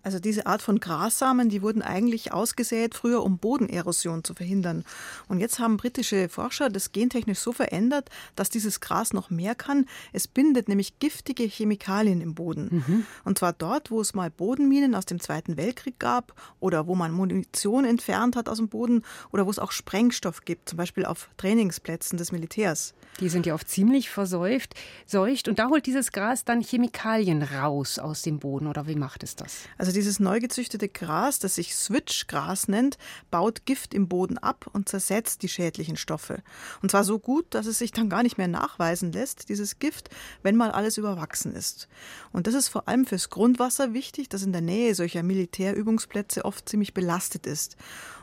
Also 0.03 0.19
diese 0.19 0.45
Art 0.45 0.61
von 0.61 0.79
Grassamen, 0.79 1.49
die 1.49 1.61
wurden 1.61 1.81
eigentlich 1.81 2.33
ausgesät 2.33 2.93
früher, 2.93 3.23
um 3.23 3.37
Bodenerosion 3.37 4.23
zu 4.23 4.33
verhindern. 4.33 4.83
Und 5.29 5.39
jetzt 5.39 5.59
haben 5.59 5.77
britische 5.77 6.27
Forscher 6.27 6.69
das 6.69 6.91
gentechnisch 6.91 7.39
so 7.39 7.53
verändert, 7.53 8.09
dass 8.35 8.49
dieses 8.49 8.81
Gras 8.81 9.13
noch 9.13 9.29
mehr 9.29 9.55
kann. 9.55 9.85
Es 10.11 10.27
bindet 10.27 10.67
nämlich 10.67 10.99
giftige 10.99 11.43
Chemikalien 11.43 12.19
im 12.19 12.35
Boden. 12.35 12.83
Mhm. 12.85 13.05
Und 13.23 13.39
zwar 13.39 13.53
dort, 13.53 13.91
wo 13.91 14.01
es 14.01 14.13
mal 14.13 14.29
Bodenminen 14.29 14.93
aus 14.93 15.05
dem 15.05 15.21
Zweiten 15.21 15.55
Weltkrieg 15.55 15.99
gab 15.99 16.33
oder 16.59 16.85
wo 16.87 16.95
man 16.95 17.13
Munition 17.13 17.85
entfernt 17.85 18.35
hat 18.35 18.49
aus 18.49 18.57
dem 18.57 18.67
Boden 18.67 19.03
oder 19.31 19.45
wo 19.45 19.49
es 19.49 19.59
auch 19.59 19.71
Sprengstoff 19.71 20.43
gibt, 20.43 20.67
zum 20.67 20.77
Beispiel 20.77 21.05
auf 21.05 21.29
Trainingsplätzen 21.37 22.17
des 22.17 22.33
Militärs. 22.33 22.93
Die 23.21 23.29
sind 23.29 23.45
ja 23.45 23.53
oft 23.53 23.69
ziemlich 23.69 24.09
verseucht, 24.09 24.73
seucht 25.05 25.47
und 25.47 25.59
da 25.59 25.69
holt 25.69 25.85
dieses 25.85 26.11
Gras 26.11 26.43
dann 26.43 26.61
Chemikalien 26.61 27.41
raus 27.41 27.99
aus 27.99 28.23
dem 28.23 28.39
Boden 28.39 28.67
oder 28.67 28.87
wie 28.87 28.95
macht 28.95 29.23
es 29.23 29.35
das? 29.35 29.61
Also 29.77 29.92
dieses 29.93 30.19
neu 30.19 30.39
gezüchtete 30.39 30.89
Gras, 30.89 31.39
das 31.39 31.55
sich 31.55 31.75
Switchgras 31.75 32.67
nennt, 32.67 32.97
baut 33.31 33.65
Gift 33.65 33.93
im 33.93 34.07
Boden 34.07 34.37
ab 34.37 34.69
und 34.73 34.89
zersetzt 34.89 35.41
die 35.43 35.49
schädlichen 35.49 35.95
Stoffe. 35.95 36.43
Und 36.81 36.91
zwar 36.91 37.03
so 37.03 37.19
gut, 37.19 37.45
dass 37.53 37.65
es 37.65 37.79
sich 37.79 37.91
dann 37.91 38.09
gar 38.09 38.23
nicht 38.23 38.37
mehr 38.37 38.47
nachweisen 38.47 39.11
lässt, 39.11 39.49
dieses 39.49 39.79
Gift, 39.79 40.09
wenn 40.41 40.55
mal 40.55 40.71
alles 40.71 40.97
überwachsen 40.97 41.53
ist. 41.53 41.87
Und 42.31 42.47
das 42.47 42.53
ist 42.53 42.67
vor 42.67 42.87
allem 42.87 43.05
fürs 43.05 43.29
Grundwasser 43.29 43.93
wichtig, 43.93 44.29
das 44.29 44.43
in 44.43 44.51
der 44.51 44.61
Nähe 44.61 44.95
solcher 44.95 45.23
Militärübungsplätze 45.23 46.45
oft 46.45 46.67
ziemlich 46.67 46.93
belastet 46.93 47.47
ist. 47.47 47.77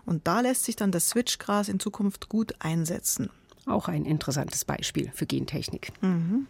Und 0.04 0.26
da 0.26 0.40
lässt 0.40 0.64
sich 0.64 0.76
dann 0.76 0.92
das 0.92 1.08
Switchgras 1.08 1.68
in 1.68 1.80
Zukunft 1.80 2.28
gut 2.28 2.54
einsetzen. 2.58 3.30
Auch 3.70 3.86
ein 3.86 4.04
interessantes 4.04 4.64
Beispiel 4.64 5.12
für 5.14 5.26
Gentechnik. 5.26 5.92
Mhm. 6.00 6.48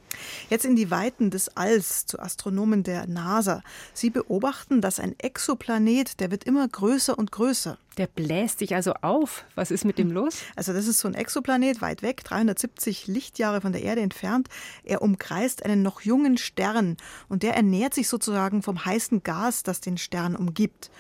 Jetzt 0.49 0.65
in 0.65 0.75
die 0.75 0.91
Weiten 0.91 1.31
des 1.31 1.55
Alls 1.55 2.07
zu 2.07 2.19
Astronomen 2.19 2.83
der 2.83 3.07
NASA. 3.07 3.63
Sie 3.93 4.09
beobachten, 4.09 4.81
dass 4.81 4.99
ein 4.99 5.15
Exoplanet, 5.19 6.19
der 6.21 6.31
wird 6.31 6.45
immer 6.45 6.67
größer 6.67 7.19
und 7.19 7.31
größer. 7.31 7.77
Der 7.99 8.07
bläst 8.07 8.61
sich 8.61 8.75
also 8.75 8.95
auf. 9.03 9.45
Was 9.55 9.71
ist 9.71 9.85
mit 9.85 9.99
dem 9.99 10.11
los? 10.11 10.39
Also 10.57 10.73
das 10.73 10.87
ist 10.87 10.99
so 10.99 11.09
ein 11.09 11.15
Exoplanet 11.15 11.83
weit 11.83 12.01
weg, 12.01 12.25
370 12.25 13.07
Lichtjahre 13.07 13.61
von 13.61 13.73
der 13.73 13.83
Erde 13.83 14.01
entfernt. 14.01 14.49
Er 14.83 15.03
umkreist 15.03 15.63
einen 15.65 15.83
noch 15.83 16.01
jungen 16.01 16.39
Stern 16.39 16.97
und 17.29 17.43
der 17.43 17.55
ernährt 17.55 17.93
sich 17.93 18.09
sozusagen 18.09 18.63
vom 18.63 18.83
heißen 18.83 19.23
Gas, 19.23 19.63
das 19.63 19.83
den 19.83 19.99
Stern 19.99 20.37
umgibt. 20.37 20.91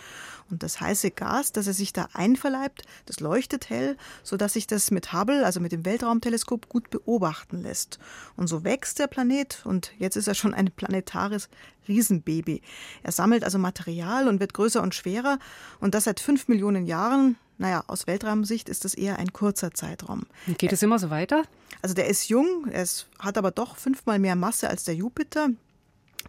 Und 0.50 0.62
das 0.62 0.80
heiße 0.80 1.11
Gas, 1.12 1.52
das 1.52 1.66
er 1.66 1.75
sich 1.75 1.92
da 1.92 2.09
einverleibt, 2.12 2.83
das 3.07 3.21
leuchtet 3.21 3.71
hell, 3.71 3.97
sodass 4.23 4.54
sich 4.54 4.66
das 4.66 4.90
mit 4.90 5.12
Hubble, 5.12 5.45
also 5.45 5.61
mit 5.61 5.73
dem 5.73 5.85
Weltraumteleskop, 5.85 6.69
gut 6.69 6.90
beobachten 6.90 7.62
lässt. 7.62 7.99
Und 8.37 8.49
so 8.49 8.64
wächst 8.64 8.99
der 8.99 9.07
Planet 9.07 9.62
und 9.64 9.92
jetzt 9.99 10.16
ist 10.16 10.28
er 10.28 10.35
schon 10.35 10.54
ein 10.54 10.71
planetares 10.71 11.49
Riesenbaby. 11.88 12.62
Er 13.02 13.12
sammelt 13.12 13.45
also 13.45 13.59
Material 13.59 14.28
und 14.28 14.40
wird 14.40 14.54
größer 14.54 14.83
und 14.83 14.95
schwerer 14.95 15.38
und 15.80 15.95
das 15.95 16.04
seit 16.04 16.21
fünf 16.21 16.49
Millionen 16.49 16.87
Jahren. 16.87 17.37
Naja, 17.59 17.85
aus 17.88 18.07
Weltraumsicht 18.07 18.69
ist 18.71 18.85
das 18.87 18.95
eher 18.95 19.19
ein 19.19 19.33
kurzer 19.35 19.73
Zeitraum. 19.73 20.26
Geht 20.59 20.73
es 20.73 20.83
immer 20.83 20.99
so 20.99 21.11
weiter? 21.11 21.42
Also 21.83 21.95
der 21.95 22.09
ist 22.09 22.28
jung, 22.28 22.66
er 22.71 22.87
hat 23.19 23.37
aber 23.37 23.50
doch 23.50 23.76
fünfmal 23.76 24.19
mehr 24.19 24.37
Masse 24.37 24.69
als 24.71 24.85
der 24.85 24.95
Jupiter. 24.95 25.50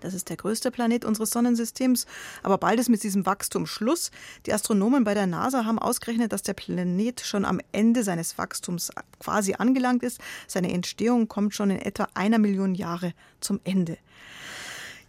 Das 0.02 0.14
ist 0.14 0.30
der 0.30 0.38
größte 0.38 0.72
Planet 0.72 1.06
unseres 1.06 1.30
Sonnensystems. 1.30 2.06
Aber 2.44 2.58
bald 2.58 2.80
ist 2.80 2.90
mit 2.90 3.04
diesem 3.04 3.26
Wachstum 3.26 3.66
Schluss. 3.66 4.12
Die 4.46 4.54
Astronomen 4.54 5.04
bei 5.04 5.14
der 5.14 5.28
NASA 5.28 5.66
haben 5.66 5.80
ausgerechnet, 5.80 6.34
dass 6.34 6.44
der 6.44 6.54
Planet 6.54 7.22
schon 7.22 7.46
am 7.46 7.62
Ende 7.72 8.04
seines 8.04 8.38
Wachstums 8.38 8.92
quasi 9.20 9.54
angelangt 9.54 10.04
ist. 10.04 10.20
Seine 10.48 10.72
Entstehung 10.74 11.28
kommt 11.28 11.56
schon 11.56 11.70
in 11.70 11.80
etwa 11.80 12.08
einer 12.14 12.40
Million 12.40 12.76
Jahre 12.76 13.14
zum 13.40 13.60
Ende. 13.64 13.98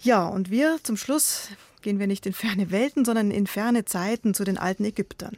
Ja, 0.01 0.27
und 0.27 0.51
wir 0.51 0.79
zum 0.83 0.97
Schluss 0.97 1.49
gehen 1.83 1.99
wir 1.99 2.07
nicht 2.07 2.27
in 2.27 2.33
ferne 2.33 2.71
Welten, 2.71 3.05
sondern 3.05 3.31
in 3.31 3.47
ferne 3.47 3.85
Zeiten 3.85 4.35
zu 4.35 4.45
den 4.45 4.59
alten 4.59 4.85
Ägyptern. 4.85 5.35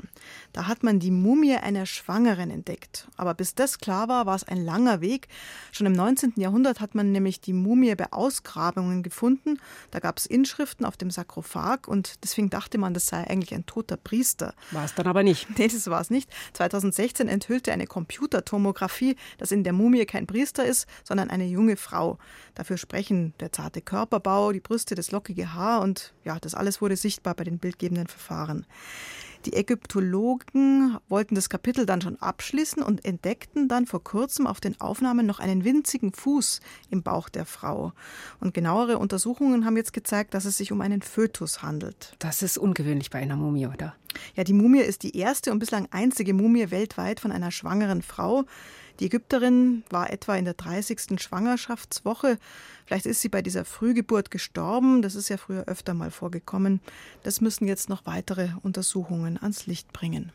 Da 0.53 0.67
hat 0.67 0.83
man 0.83 1.01
die 1.01 1.11
Mumie 1.11 1.57
einer 1.57 1.87
Schwangeren 1.87 2.51
entdeckt. 2.51 3.09
Aber 3.17 3.35
bis 3.35 3.55
das 3.55 3.79
klar 3.79 4.09
war, 4.09 4.27
war 4.27 4.37
es 4.37 4.45
ein 4.45 4.65
langer 4.65 5.01
Weg. 5.01 5.29
Schon 5.73 5.87
im 5.87 5.93
19. 5.93 6.35
Jahrhundert 6.37 6.81
hat 6.81 6.95
man 6.95 7.13
nämlich 7.13 7.41
die 7.41 7.53
Mumie 7.53 7.95
bei 7.95 8.13
Ausgrabungen 8.13 9.03
gefunden. 9.03 9.59
Da 9.91 9.99
gab 9.99 10.19
es 10.19 10.27
Inschriften 10.27 10.87
auf 10.87 10.97
dem 10.97 11.11
Sarkophag 11.11 11.89
und 11.89 12.23
deswegen 12.23 12.51
dachte 12.51 12.79
man, 12.79 12.95
das 12.95 13.07
sei 13.07 13.27
eigentlich 13.27 13.55
ein 13.55 13.67
toter 13.67 13.97
Priester. 13.97 14.55
War 14.71 14.85
es 14.85 14.95
dann 14.95 15.07
aber 15.07 15.23
nicht. 15.23 15.49
Nee, 15.65 15.69
das 15.69 15.89
war 15.89 16.01
es 16.01 16.11
nicht. 16.11 16.31
2016 16.55 17.29
enthüllte 17.29 17.73
eine 17.73 17.87
Computertomographie, 17.87 19.17
dass 19.39 19.53
in 19.53 19.65
der 19.65 19.73
Mumie 19.73 20.05
kein 20.05 20.27
Priester 20.27 20.65
ist, 20.65 20.87
sondern 21.05 21.31
eine 21.31 21.47
junge 21.47 21.77
Frau. 21.77 22.19
Dafür 22.55 22.77
sprechen 22.77 23.35
der 23.41 23.53
zarte 23.53 23.81
Körperbau, 23.81 24.53
die 24.53 24.61
Brüste, 24.61 24.95
das 24.95 25.11
lockige 25.11 25.55
Haar 25.55 25.81
und 25.81 26.13
ja, 26.25 26.34
das 26.41 26.55
alles 26.55 26.81
wurde 26.81 26.97
sichtbar 26.97 27.35
bei 27.35 27.45
den 27.45 27.59
bildgebenden 27.59 28.07
Verfahren. 28.07 28.67
Die 29.47 29.53
Ägyptologen 29.53 30.97
wollten 31.09 31.35
das 31.35 31.51
Kapitel 31.51 31.85
dann 31.85 32.01
schon 32.01 32.17
abschließen 32.17 32.83
und 32.83 33.05
entdeckten 33.05 33.69
dann 33.69 33.87
vor 33.87 34.03
kurzem 34.03 34.47
auf 34.47 34.59
den 34.59 34.81
Aufnahmen 34.81 35.27
noch 35.27 35.39
einen 35.39 35.65
winzigen 35.65 36.13
Fuß 36.13 36.61
im 36.91 37.03
Bauch 37.03 37.29
der 37.29 37.45
Frau. 37.45 37.93
Und 38.41 38.55
genauere 38.55 38.99
Untersuchungen 38.99 39.67
haben 39.67 39.77
jetzt 39.77 39.93
gezeigt, 39.93 40.33
dass 40.33 40.47
es 40.47 40.57
sich 40.57 40.73
um 40.73 40.81
einen 40.81 41.03
Fötus 41.03 41.63
handelt. 41.63 42.17
Das 42.21 42.43
ist 42.43 42.57
ungewöhnlich 42.57 43.11
bei 43.11 43.19
einer 43.19 43.37
Mumie, 43.37 43.67
oder? 43.67 43.95
Ja, 44.35 44.45
die 44.45 44.53
Mumie 44.53 44.81
ist 44.81 45.03
die 45.03 45.17
erste 45.17 45.53
und 45.53 45.59
bislang 45.59 45.89
einzige 45.91 46.35
Mumie 46.35 46.71
weltweit 46.71 47.21
von 47.21 47.33
einer 47.33 47.51
schwangeren 47.51 48.03
Frau. 48.03 48.45
Die 49.01 49.07
Ägypterin 49.07 49.83
war 49.91 50.13
etwa 50.13 50.37
in 50.37 50.45
der 50.45 50.55
30. 50.55 51.21
Schwangerschaftswoche. 51.21 52.39
Vielleicht 52.87 53.07
ist 53.07 53.21
sie 53.23 53.29
bei 53.29 53.43
dieser 53.43 53.65
Frühgeburt 53.65 54.31
gestorben. 54.31 55.03
Das 55.03 55.17
ist 55.17 55.29
ja 55.29 55.37
früher 55.37 55.65
öfter 55.65 55.95
mal 55.95 56.11
vorgekommen. 56.11 56.81
Das 57.23 57.41
müssen 57.41 57.67
jetzt 57.67 57.89
noch 57.89 58.07
weitere 58.07 58.51
Untersuchungen 58.63 59.37
ans 59.41 59.67
Licht 59.67 59.93
bringen. 59.93 60.33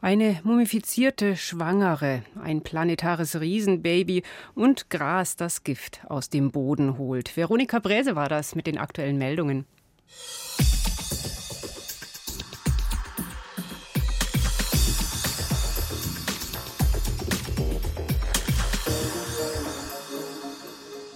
Eine 0.00 0.40
mumifizierte 0.42 1.36
Schwangere, 1.36 2.24
ein 2.42 2.62
planetares 2.62 3.40
Riesenbaby 3.40 4.24
und 4.54 4.90
Gras, 4.90 5.36
das 5.36 5.62
Gift 5.62 6.00
aus 6.08 6.28
dem 6.28 6.50
Boden 6.50 6.98
holt. 6.98 7.36
Veronika 7.36 7.78
Bräse 7.78 8.16
war 8.16 8.28
das 8.28 8.56
mit 8.56 8.66
den 8.66 8.78
aktuellen 8.78 9.16
Meldungen. 9.16 9.64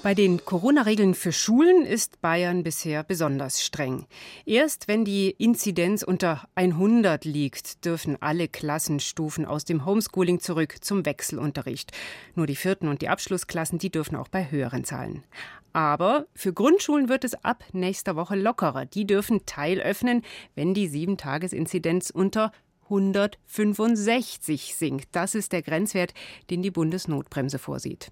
Bei 0.07 0.15
den 0.15 0.45
Corona-Regeln 0.45 1.15
für 1.15 1.33
Schulen 1.33 1.85
ist 1.85 2.21
Bayern 2.21 2.63
bisher 2.63 3.03
besonders 3.03 3.65
streng. 3.65 4.07
Erst 4.45 4.87
wenn 4.87 5.05
die 5.05 5.31
Inzidenz 5.31 6.05
unter 6.05 6.47
100 6.55 7.25
liegt, 7.25 7.85
dürfen 7.85 8.17
alle 8.23 8.47
Klassenstufen 8.47 9.45
aus 9.45 9.65
dem 9.65 9.85
Homeschooling 9.85 10.39
zurück 10.39 10.77
zum 10.81 11.05
Wechselunterricht. 11.05 11.91
Nur 12.37 12.47
die 12.47 12.55
vierten 12.55 12.87
und 12.87 13.03
die 13.03 13.09
Abschlussklassen, 13.09 13.81
die 13.81 13.91
dürfen 13.91 14.15
auch 14.15 14.29
bei 14.29 14.49
höheren 14.49 14.85
Zahlen. 14.85 15.25
Aber 15.73 16.27
für 16.37 16.53
Grundschulen 16.53 17.09
wird 17.09 17.25
es 17.25 17.35
ab 17.45 17.65
nächster 17.73 18.15
Woche 18.15 18.37
lockerer. 18.37 18.87
Die 18.87 19.09
dürfen 19.09 19.45
teilöffnen, 19.45 20.23
wenn 20.55 20.73
die 20.73 20.89
7-Tages-Inzidenz 20.89 22.11
unter 22.11 22.53
165 22.89 24.75
sinkt. 24.75 25.09
Das 25.13 25.35
ist 25.35 25.53
der 25.53 25.63
Grenzwert, 25.63 26.15
den 26.51 26.63
die 26.63 26.71
Bundesnotbremse 26.71 27.59
vorsieht. 27.59 28.11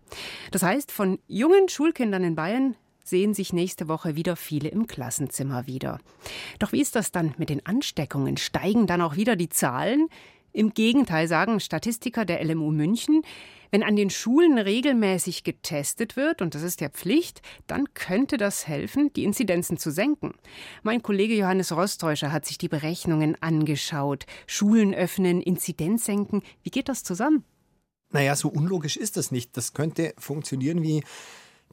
Das 0.51 0.63
heißt, 0.63 0.93
von 0.93 1.19
jungen 1.27 1.69
Schulkindern 1.69 2.25
in 2.25 2.35
Bayern 2.35 2.77
sehen 3.05 3.35
sich 3.35 3.53
nächste 3.53 3.89
Woche 3.89 4.17
wieder 4.17 4.35
viele 4.35 4.69
im 4.69 4.87
Klassenzimmer 4.87 5.67
wieder. 5.67 6.01
Doch 6.59 6.73
wie 6.73 6.81
ist 6.81 6.97
das 6.97 7.13
dann 7.13 7.35
mit 7.39 7.51
den 7.51 7.65
Ansteckungen? 7.67 8.37
Steigen 8.37 8.87
dann 8.87 9.03
auch 9.03 9.17
wieder 9.17 9.37
die 9.37 9.51
Zahlen? 9.51 10.09
Im 10.53 10.73
Gegenteil 10.73 11.29
sagen 11.29 11.61
Statistiker 11.61 12.25
der 12.25 12.43
LMU 12.45 12.71
München, 12.71 13.23
wenn 13.75 13.83
an 13.83 13.97
den 13.97 14.09
Schulen 14.09 14.57
regelmäßig 14.57 15.43
getestet 15.43 16.15
wird, 16.15 16.43
und 16.43 16.55
das 16.55 16.63
ist 16.63 16.81
ja 16.81 16.89
Pflicht, 16.89 17.43
dann 17.67 17.93
könnte 17.93 18.37
das 18.37 18.69
helfen, 18.69 19.13
die 19.15 19.25
Inzidenzen 19.25 19.79
zu 19.79 19.91
senken. 19.91 20.35
Mein 20.85 21.03
Kollege 21.03 21.35
Johannes 21.35 21.73
Rostäuscher 21.73 22.31
hat 22.31 22.47
sich 22.47 22.57
die 22.57 22.69
Berechnungen 22.69 23.37
angeschaut. 23.43 24.27
Schulen 24.47 24.95
öffnen, 24.95 25.43
Inzidenz 25.43 26.05
senken. 26.05 26.45
Wie 26.63 26.71
geht 26.71 26.89
das 26.89 27.03
zusammen? 27.03 27.43
Naja, 28.13 28.37
so 28.37 28.49
unlogisch 28.49 28.97
ist 28.97 29.17
das 29.17 29.33
nicht. 29.33 29.57
Das 29.57 29.73
könnte 29.73 30.15
funktionieren 30.19 30.81
wie 30.85 31.03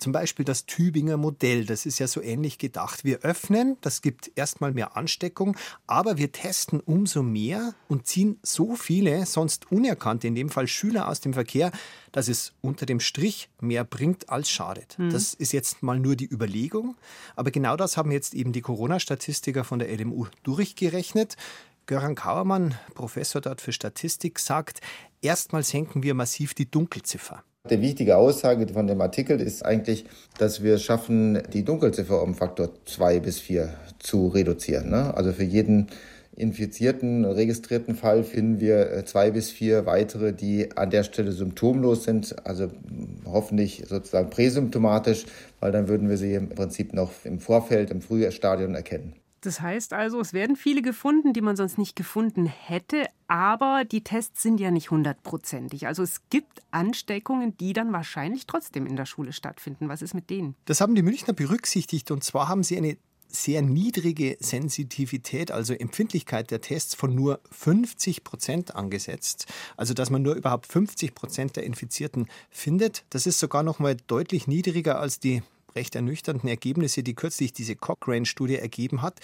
zum 0.02 0.12
Beispiel 0.12 0.44
das 0.44 0.66
Tübinger 0.66 1.16
Modell, 1.18 1.66
das 1.66 1.86
ist 1.86 2.00
ja 2.00 2.08
so 2.08 2.22
ähnlich 2.22 2.58
gedacht. 2.58 3.06
Wir 3.06 3.20
öffnen, 3.20 3.78
das 3.82 4.02
gibt 4.02 4.32
erstmal 4.36 4.74
mehr 4.74 4.98
Ansteckung, 4.98 5.56
aber 5.86 6.18
wir 6.18 6.32
testen 6.32 6.80
umso 6.80 7.22
mehr 7.22 7.76
und 7.88 8.08
ziehen 8.08 8.40
so 8.42 8.76
viele, 8.76 9.26
sonst 9.28 9.72
unerkannte, 9.72 10.28
in 10.28 10.34
dem 10.34 10.50
Fall 10.50 10.68
Schüler 10.68 11.08
aus 11.08 11.22
dem 11.22 11.34
Verkehr, 11.34 11.72
dass 12.12 12.28
es 12.28 12.54
unter 12.62 12.88
dem 12.88 13.00
Strich 13.00 13.50
mehr 13.62 13.84
bringt 13.84 14.30
als 14.30 14.50
schadet. 14.50 14.98
Mhm. 14.98 15.12
Das 15.12 15.36
ist 15.36 15.54
jetzt 15.54 15.84
mal 15.84 16.00
nur 16.00 16.16
die 16.16 16.30
Überlegung, 16.30 16.96
aber 17.36 17.52
genau 17.52 17.78
das 17.78 17.96
haben 17.96 18.12
jetzt 18.12 18.34
eben 18.34 18.54
die 18.54 18.62
Corona-Statistiker 18.62 19.64
von 19.64 19.78
der 19.78 19.96
LMU 19.96 20.26
durchgerechnet. 20.42 21.38
Göran 21.86 22.16
Kauermann, 22.16 22.76
Professor 22.96 23.40
dort 23.40 23.62
für 23.62 23.72
Statistik, 23.72 24.40
sagt, 24.40 24.82
erstmal 25.22 25.64
senken 25.64 26.02
wir 26.02 26.16
massiv 26.16 26.54
die 26.56 26.70
Dunkelziffer. 26.70 27.44
Die 27.70 27.80
wichtige 27.80 28.18
Aussage 28.18 28.68
von 28.74 28.88
dem 28.88 29.02
Artikel 29.02 29.40
ist 29.40 29.64
eigentlich, 29.64 30.06
dass 30.40 30.64
wir 30.64 30.80
schaffen, 30.80 31.44
die 31.54 31.64
Dunkelziffer 31.64 32.24
um 32.24 32.34
Faktor 32.34 32.72
2 32.86 33.20
bis 33.20 33.40
4 33.40 33.70
zu 34.00 34.28
reduzieren. 34.30 34.90
Ne? 34.90 35.14
Also 35.16 35.32
für 35.32 35.44
jeden 35.44 35.88
infizierten, 36.36 37.24
registrierten 37.24 37.94
Fall 37.94 38.24
finden 38.24 38.60
wir 38.60 38.92
äh, 38.92 39.06
zwei 39.06 39.30
bis 39.30 39.52
vier 39.52 39.86
weitere, 39.86 40.34
die 40.34 40.76
an 40.76 40.90
der 40.90 41.04
Stelle 41.04 41.34
symptomlos 41.34 42.04
sind, 42.04 42.36
also 42.48 42.70
hoffentlich 43.26 43.84
sozusagen 43.88 44.30
präsymptomatisch, 44.32 45.26
weil 45.60 45.72
dann 45.72 45.88
würden 45.88 46.10
wir 46.10 46.18
sie 46.18 46.34
im 46.34 46.50
Prinzip 46.50 46.94
noch 46.94 47.12
im 47.26 47.40
Vorfeld, 47.40 47.92
im 47.92 48.02
Frühstadion 48.02 48.74
erkennen. 48.76 49.21
Das 49.42 49.60
heißt 49.60 49.94
also, 49.94 50.20
es 50.20 50.34
werden 50.34 50.56
viele 50.56 50.84
gefunden, 50.84 51.34
die 51.34 51.42
man 51.42 51.56
sonst 51.56 51.80
nicht 51.80 51.96
gefunden 51.96 52.46
hätte, 52.46 53.06
aber 53.28 53.84
die 53.86 54.04
Tests 54.04 54.44
sind 54.44 54.60
ja 54.60 54.70
nicht 54.70 54.92
hundertprozentig. 54.92 55.88
Also 55.88 56.04
es 56.04 56.22
gibt 56.30 56.62
Ansteckungen, 56.70 57.58
die 57.58 57.74
dann 57.74 57.92
wahrscheinlich 57.92 58.46
trotzdem 58.46 58.86
in 58.86 58.96
der 58.96 59.06
Schule 59.06 59.34
stattfinden. 59.34 59.90
Was 59.90 60.04
ist 60.04 60.14
mit 60.14 60.30
denen? 60.30 60.56
Das 60.66 60.80
haben 60.80 60.94
die 60.94 61.02
Münchner 61.02 61.34
berücksichtigt 61.34 62.12
und 62.12 62.24
zwar 62.24 62.48
haben 62.48 62.64
sie 62.64 62.78
eine 62.78 62.98
sehr 63.34 63.62
niedrige 63.62 64.38
Sensitivität, 64.40 65.52
also 65.52 65.74
Empfindlichkeit 65.74 66.52
der 66.52 66.62
Tests 66.62 66.94
von 66.94 67.16
nur 67.16 67.40
50 67.50 68.24
Prozent 68.24 68.76
angesetzt. 68.76 69.48
Also 69.78 69.94
dass 69.94 70.10
man 70.10 70.22
nur 70.22 70.36
überhaupt 70.36 70.68
50 70.68 71.16
Prozent 71.16 71.56
der 71.56 71.64
Infizierten 71.64 72.28
findet. 72.50 73.06
Das 73.10 73.26
ist 73.26 73.40
sogar 73.40 73.64
noch 73.64 73.80
mal 73.80 73.96
deutlich 74.08 74.48
niedriger 74.48 75.00
als 75.00 75.20
die 75.20 75.42
recht 75.76 75.96
ernüchternden 75.96 76.50
Ergebnisse, 76.50 77.04
die 77.04 77.16
kürzlich 77.16 77.54
diese 77.54 77.76
Cochrane-Studie 77.76 78.58
ergeben 78.58 79.02
hat. 79.02 79.20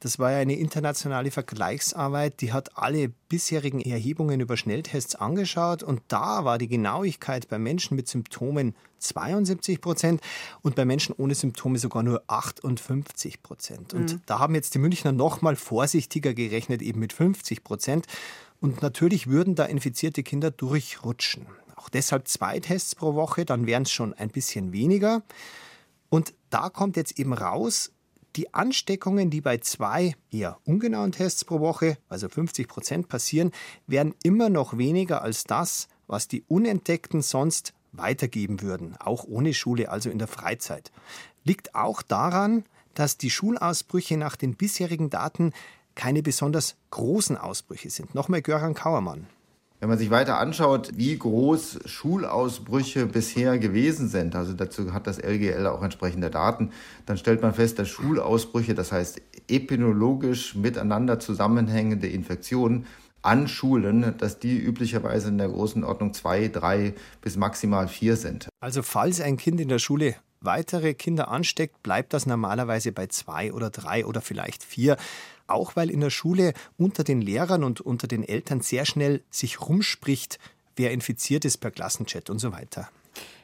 Das 0.00 0.18
war 0.18 0.30
ja 0.30 0.38
eine 0.38 0.56
internationale 0.56 1.30
Vergleichsarbeit, 1.30 2.42
die 2.42 2.52
hat 2.52 2.76
alle 2.76 3.08
bisherigen 3.28 3.80
Erhebungen 3.80 4.40
über 4.40 4.58
Schnelltests 4.58 5.14
angeschaut 5.14 5.82
und 5.82 6.02
da 6.08 6.44
war 6.44 6.58
die 6.58 6.68
Genauigkeit 6.68 7.48
bei 7.48 7.58
Menschen 7.58 7.96
mit 7.96 8.06
Symptomen 8.06 8.74
72 8.98 9.80
Prozent 9.80 10.20
und 10.60 10.74
bei 10.74 10.84
Menschen 10.84 11.14
ohne 11.16 11.34
Symptome 11.34 11.78
sogar 11.78 12.02
nur 12.02 12.22
58 12.26 13.42
Prozent. 13.42 13.94
Und 13.94 14.12
mhm. 14.12 14.20
da 14.26 14.38
haben 14.38 14.54
jetzt 14.54 14.74
die 14.74 14.78
Münchner 14.78 15.12
noch 15.12 15.40
mal 15.40 15.56
vorsichtiger 15.56 16.34
gerechnet, 16.34 16.82
eben 16.82 17.00
mit 17.00 17.14
50 17.14 17.64
Prozent. 17.64 18.06
Und 18.60 18.82
natürlich 18.82 19.28
würden 19.28 19.54
da 19.54 19.64
infizierte 19.64 20.22
Kinder 20.22 20.50
durchrutschen. 20.50 21.46
Auch 21.74 21.88
deshalb 21.88 22.28
zwei 22.28 22.60
Tests 22.60 22.94
pro 22.94 23.14
Woche, 23.14 23.44
dann 23.44 23.66
wären 23.66 23.84
es 23.84 23.92
schon 23.92 24.12
ein 24.14 24.28
bisschen 24.28 24.72
weniger. 24.72 25.22
Und 26.08 26.34
da 26.50 26.70
kommt 26.70 26.96
jetzt 26.96 27.18
eben 27.18 27.32
raus, 27.32 27.92
die 28.36 28.52
Ansteckungen, 28.52 29.30
die 29.30 29.40
bei 29.40 29.58
zwei 29.58 30.14
eher 30.30 30.58
ungenauen 30.64 31.12
Tests 31.12 31.44
pro 31.44 31.60
Woche, 31.60 31.96
also 32.08 32.28
50 32.28 32.68
Prozent 32.68 33.08
passieren, 33.08 33.50
werden 33.86 34.14
immer 34.22 34.50
noch 34.50 34.76
weniger 34.76 35.22
als 35.22 35.44
das, 35.44 35.88
was 36.06 36.28
die 36.28 36.42
Unentdeckten 36.46 37.22
sonst 37.22 37.72
weitergeben 37.92 38.60
würden, 38.60 38.94
auch 38.98 39.24
ohne 39.24 39.54
Schule, 39.54 39.90
also 39.90 40.10
in 40.10 40.18
der 40.18 40.28
Freizeit. 40.28 40.92
Liegt 41.44 41.74
auch 41.74 42.02
daran, 42.02 42.64
dass 42.94 43.16
die 43.16 43.30
Schulausbrüche 43.30 44.16
nach 44.16 44.36
den 44.36 44.54
bisherigen 44.54 45.10
Daten 45.10 45.52
keine 45.94 46.22
besonders 46.22 46.76
großen 46.90 47.36
Ausbrüche 47.36 47.90
sind. 47.90 48.14
Nochmal 48.14 48.42
Göran 48.42 48.74
Kauermann. 48.74 49.26
Wenn 49.86 49.90
man 49.90 49.98
sich 50.00 50.10
weiter 50.10 50.40
anschaut, 50.40 50.90
wie 50.96 51.16
groß 51.16 51.78
Schulausbrüche 51.84 53.06
bisher 53.06 53.56
gewesen 53.56 54.08
sind, 54.08 54.34
also 54.34 54.52
dazu 54.52 54.92
hat 54.92 55.06
das 55.06 55.22
LGL 55.22 55.64
auch 55.68 55.80
entsprechende 55.80 56.28
Daten, 56.28 56.72
dann 57.06 57.16
stellt 57.16 57.40
man 57.40 57.54
fest, 57.54 57.78
dass 57.78 57.86
Schulausbrüche, 57.86 58.74
das 58.74 58.90
heißt 58.90 59.22
epidemiologisch 59.46 60.56
miteinander 60.56 61.20
zusammenhängende 61.20 62.08
Infektionen 62.08 62.86
an 63.22 63.46
Schulen, 63.46 64.16
dass 64.18 64.40
die 64.40 64.58
üblicherweise 64.58 65.28
in 65.28 65.38
der 65.38 65.50
großen 65.50 65.84
Ordnung 65.84 66.12
zwei, 66.14 66.48
drei 66.48 66.94
bis 67.20 67.36
maximal 67.36 67.86
vier 67.86 68.16
sind. 68.16 68.48
Also 68.58 68.82
falls 68.82 69.20
ein 69.20 69.36
Kind 69.36 69.60
in 69.60 69.68
der 69.68 69.78
Schule 69.78 70.16
weitere 70.40 70.94
Kinder 70.94 71.28
ansteckt, 71.28 71.84
bleibt 71.84 72.12
das 72.12 72.26
normalerweise 72.26 72.90
bei 72.90 73.06
zwei 73.06 73.52
oder 73.52 73.70
drei 73.70 74.04
oder 74.04 74.20
vielleicht 74.20 74.64
vier 74.64 74.96
auch 75.46 75.76
weil 75.76 75.90
in 75.90 76.00
der 76.00 76.10
Schule 76.10 76.52
unter 76.76 77.04
den 77.04 77.20
Lehrern 77.20 77.64
und 77.64 77.80
unter 77.80 78.06
den 78.06 78.22
Eltern 78.22 78.60
sehr 78.60 78.84
schnell 78.84 79.22
sich 79.30 79.60
rumspricht, 79.60 80.38
wer 80.76 80.92
infiziert 80.92 81.44
ist 81.44 81.58
per 81.58 81.70
Klassenchat 81.70 82.30
und 82.30 82.38
so 82.38 82.52
weiter. 82.52 82.88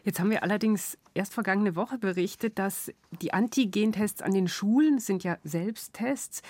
Jetzt 0.04 0.18
haben 0.18 0.30
wir 0.30 0.42
allerdings 0.42 0.98
erst 1.14 1.32
vergangene 1.32 1.76
Woche 1.76 1.96
berichtet, 1.98 2.58
dass 2.58 2.90
die 3.20 3.32
Antigentests 3.32 4.20
an 4.20 4.34
den 4.34 4.48
Schulen 4.48 4.98
sind 4.98 5.22
ja 5.22 5.38
Selbsttests 5.44 6.42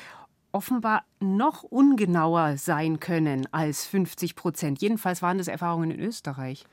offenbar 0.52 1.04
noch 1.20 1.62
ungenauer 1.62 2.56
sein 2.56 3.00
können 3.00 3.48
als 3.52 3.86
50 3.86 4.36
Prozent. 4.36 4.80
Jedenfalls 4.80 5.22
waren 5.22 5.38
das 5.38 5.48
Erfahrungen 5.48 5.90
in 5.90 6.00
Österreich. 6.00 6.64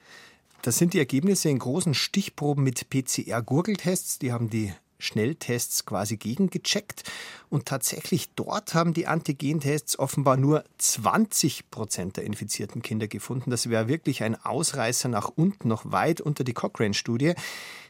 Das 0.62 0.78
sind 0.78 0.94
die 0.94 1.00
Ergebnisse 1.00 1.50
in 1.50 1.60
großen 1.60 1.94
Stichproben 1.94 2.64
mit 2.64 2.90
PCR-Gurgeltests. 2.90 4.20
Die 4.20 4.32
haben 4.34 4.50
die 4.50 4.74
Schnelltests 5.00 5.86
quasi 5.86 6.18
gegengecheckt. 6.18 7.04
Und 7.50 7.66
tatsächlich 7.66 8.30
dort 8.36 8.74
haben 8.76 8.94
die 8.94 9.08
Antigentests 9.08 9.98
offenbar 9.98 10.38
nur 10.38 10.64
20 10.78 11.72
Prozent 11.72 12.18
der 12.18 12.26
infizierten 12.26 12.82
Kinder 12.82 13.08
gefunden. 13.08 13.50
Das 13.50 13.70
wäre 13.70 13.88
wirklich 13.88 14.22
ein 14.22 14.36
Ausreißer 14.36 15.10
nach 15.10 15.30
unten, 15.34 15.68
noch 15.68 15.92
weit 15.92 16.22
unter 16.22 16.44
die 16.44 16.54
Cochrane-Studie. 16.54 17.34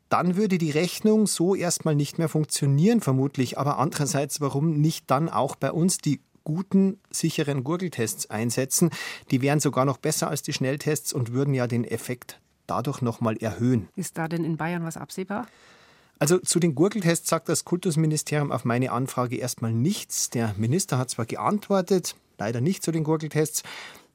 Dann 0.08 0.36
würde 0.36 0.58
die 0.58 0.72
Rechnung 0.72 1.28
so 1.28 1.54
erstmal 1.54 1.95
nicht 1.95 2.17
mehr 2.17 2.30
funktionieren, 2.30 3.02
vermutlich. 3.02 3.58
Aber 3.58 3.78
andererseits, 3.78 4.41
warum 4.41 4.80
nicht 4.80 5.12
dann 5.12 5.30
auch 5.30 5.56
bei 5.56 5.72
uns 5.72 6.00
die 6.00 6.22
guten, 6.43 7.00
sicheren 7.12 7.63
Gurgeltests 7.63 8.30
einsetzen? 8.30 8.89
Die 9.30 9.41
wären 9.41 9.60
sogar 9.60 9.86
noch 9.86 9.98
besser 9.98 10.30
als 10.30 10.41
die 10.41 10.54
Schnelltests 10.54 11.13
und 11.13 11.32
würden 11.32 11.54
ja 11.54 11.67
den 11.67 11.86
Effekt 11.86 12.39
dadurch 12.65 13.02
nochmal 13.02 13.38
erhöhen. 13.38 13.88
Ist 13.95 14.17
da 14.17 14.28
denn 14.28 14.43
in 14.43 14.58
Bayern 14.58 14.84
was 14.84 14.98
absehbar? 14.98 15.45
Also 16.19 16.38
zu 16.38 16.60
den 16.60 16.75
Gurgeltests 16.75 17.29
sagt 17.29 17.47
das 17.47 17.63
Kultusministerium 17.63 18.51
auf 18.51 18.65
meine 18.65 18.91
Anfrage 18.91 19.38
erstmal 19.38 19.71
nichts. 19.71 20.29
Der 20.29 20.53
Minister 20.58 20.97
hat 20.97 21.10
zwar 21.10 21.25
geantwortet, 21.25 22.15
leider 22.38 22.60
nicht 22.60 22.84
zu 22.84 22.91
den 22.91 23.05
Gurgeltests. 23.05 23.63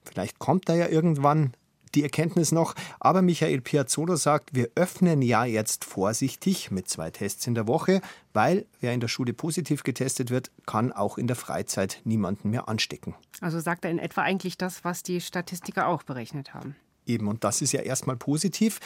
Vielleicht 0.05 0.39
kommt 0.39 0.69
da 0.69 0.75
ja 0.75 0.89
irgendwann 0.89 1.55
die 1.95 2.03
Erkenntnis 2.03 2.53
noch. 2.53 2.75
Aber 3.01 3.23
Michael 3.23 3.63
Piazzolo 3.63 4.17
sagt, 4.17 4.55
wir 4.55 4.69
öffnen 4.75 5.23
ja 5.23 5.47
jetzt 5.47 5.85
vorsichtig 5.85 6.71
mit 6.71 6.89
zwei 6.89 7.11
Tests 7.11 7.47
in 7.47 7.55
der 7.55 7.67
Woche, 7.67 8.03
weil 8.35 8.67
wer 8.81 8.93
in 8.93 9.01
der 9.01 9.09
Schule 9.09 9.33
positiv 9.33 9.83
getestet 9.83 10.31
wird, 10.31 10.51
kann 10.67 10.93
auch 10.93 11.17
in 11.17 11.27
der 11.27 11.37
Freizeit 11.37 12.01
niemanden 12.05 12.51
mehr 12.51 12.69
anstecken. 12.69 13.15
Also 13.41 13.61
sagt 13.61 13.85
er 13.85 13.91
in 13.91 13.99
etwa 13.99 14.23
eigentlich 14.23 14.59
das, 14.59 14.85
was 14.85 15.03
die 15.03 15.21
Statistiker 15.21 15.87
auch 15.87 16.03
berechnet 16.03 16.53
haben. 16.53 16.77
Eben, 17.07 17.29
und 17.29 17.45
das 17.45 17.63
ist 17.63 17.73
ja 17.73 17.81
erstmal 17.81 18.17
positiv. 18.17 18.81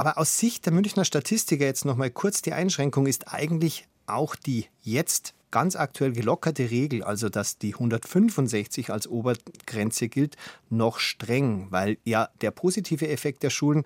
Aber 0.00 0.16
aus 0.16 0.38
Sicht 0.38 0.64
der 0.64 0.72
Münchner 0.72 1.04
Statistiker 1.04 1.66
jetzt 1.66 1.84
noch 1.84 1.94
mal 1.94 2.10
kurz 2.10 2.40
die 2.40 2.54
Einschränkung 2.54 3.04
ist 3.04 3.34
eigentlich 3.34 3.86
auch 4.06 4.34
die 4.34 4.64
jetzt 4.80 5.34
ganz 5.50 5.76
aktuell 5.76 6.12
gelockerte 6.12 6.70
Regel, 6.70 7.02
also 7.02 7.28
dass 7.28 7.58
die 7.58 7.74
165 7.74 8.88
als 8.88 9.06
Obergrenze 9.06 10.08
gilt, 10.08 10.36
noch 10.70 11.00
streng, 11.00 11.66
weil 11.68 11.98
ja 12.04 12.30
der 12.40 12.50
positive 12.50 13.08
Effekt 13.08 13.42
der 13.42 13.50
Schulen 13.50 13.84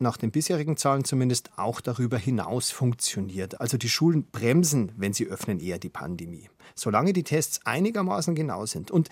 nach 0.00 0.16
den 0.16 0.32
bisherigen 0.32 0.76
Zahlen 0.76 1.04
zumindest 1.04 1.52
auch 1.56 1.80
darüber 1.80 2.18
hinaus 2.18 2.72
funktioniert. 2.72 3.60
Also 3.60 3.78
die 3.78 3.88
Schulen 3.88 4.24
bremsen, 4.32 4.90
wenn 4.96 5.12
sie 5.12 5.26
öffnen, 5.26 5.60
eher 5.60 5.78
die 5.78 5.90
Pandemie. 5.90 6.50
Solange 6.74 7.12
die 7.12 7.22
Tests 7.22 7.60
einigermaßen 7.64 8.34
genau 8.34 8.66
sind. 8.66 8.90
Und 8.90 9.10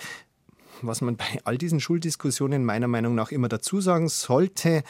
was 0.83 1.01
man 1.01 1.17
bei 1.17 1.39
all 1.45 1.59
diesen 1.59 1.79
Schuldiskussionen 1.79 2.65
meiner 2.65 2.89
Meinung 2.89 3.15
nach 3.15 3.31
immer 3.31 3.49
dazu 3.49 3.81
sagen 3.81 4.09
sollte, 4.09 4.83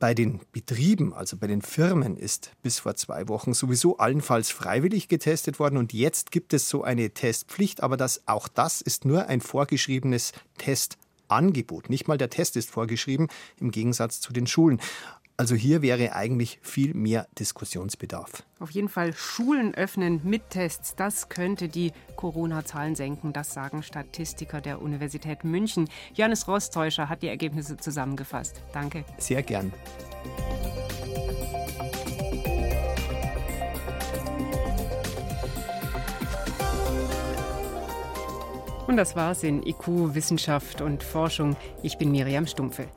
bei 0.00 0.14
den 0.14 0.40
Betrieben, 0.50 1.12
also 1.12 1.36
bei 1.36 1.46
den 1.46 1.62
Firmen, 1.62 2.16
ist 2.16 2.52
bis 2.62 2.80
vor 2.80 2.96
zwei 2.96 3.28
Wochen 3.28 3.52
sowieso 3.52 3.98
allenfalls 3.98 4.50
freiwillig 4.50 5.06
getestet 5.06 5.60
worden 5.60 5.76
und 5.76 5.92
jetzt 5.92 6.32
gibt 6.32 6.54
es 6.54 6.68
so 6.68 6.82
eine 6.82 7.10
Testpflicht, 7.10 7.82
aber 7.82 7.96
das, 7.96 8.22
auch 8.26 8.48
das 8.48 8.80
ist 8.80 9.04
nur 9.04 9.26
ein 9.26 9.42
vorgeschriebenes 9.42 10.32
Testangebot. 10.56 11.90
Nicht 11.90 12.08
mal 12.08 12.18
der 12.18 12.30
Test 12.30 12.56
ist 12.56 12.70
vorgeschrieben, 12.70 13.28
im 13.60 13.70
Gegensatz 13.70 14.20
zu 14.20 14.32
den 14.32 14.46
Schulen. 14.46 14.80
Also 15.40 15.54
hier 15.54 15.80
wäre 15.80 16.14
eigentlich 16.14 16.58
viel 16.60 16.92
mehr 16.92 17.26
Diskussionsbedarf. 17.38 18.42
Auf 18.58 18.72
jeden 18.72 18.90
Fall 18.90 19.14
Schulen 19.14 19.74
öffnen 19.74 20.20
mit 20.22 20.50
Tests, 20.50 20.94
das 20.96 21.30
könnte 21.30 21.68
die 21.68 21.92
Corona-Zahlen 22.16 22.94
senken, 22.94 23.32
das 23.32 23.54
sagen 23.54 23.82
Statistiker 23.82 24.60
der 24.60 24.82
Universität 24.82 25.42
München. 25.42 25.88
Johannes 26.12 26.46
Rostäuscher 26.46 27.08
hat 27.08 27.22
die 27.22 27.28
Ergebnisse 27.28 27.78
zusammengefasst. 27.78 28.60
Danke. 28.74 29.06
Sehr 29.16 29.42
gern. 29.42 29.72
Und 38.86 38.98
das 38.98 39.16
war's 39.16 39.42
in 39.42 39.62
IQ 39.62 39.86
Wissenschaft 40.14 40.82
und 40.82 41.02
Forschung. 41.02 41.56
Ich 41.82 41.96
bin 41.96 42.10
Miriam 42.10 42.46
Stumpfe. 42.46 42.88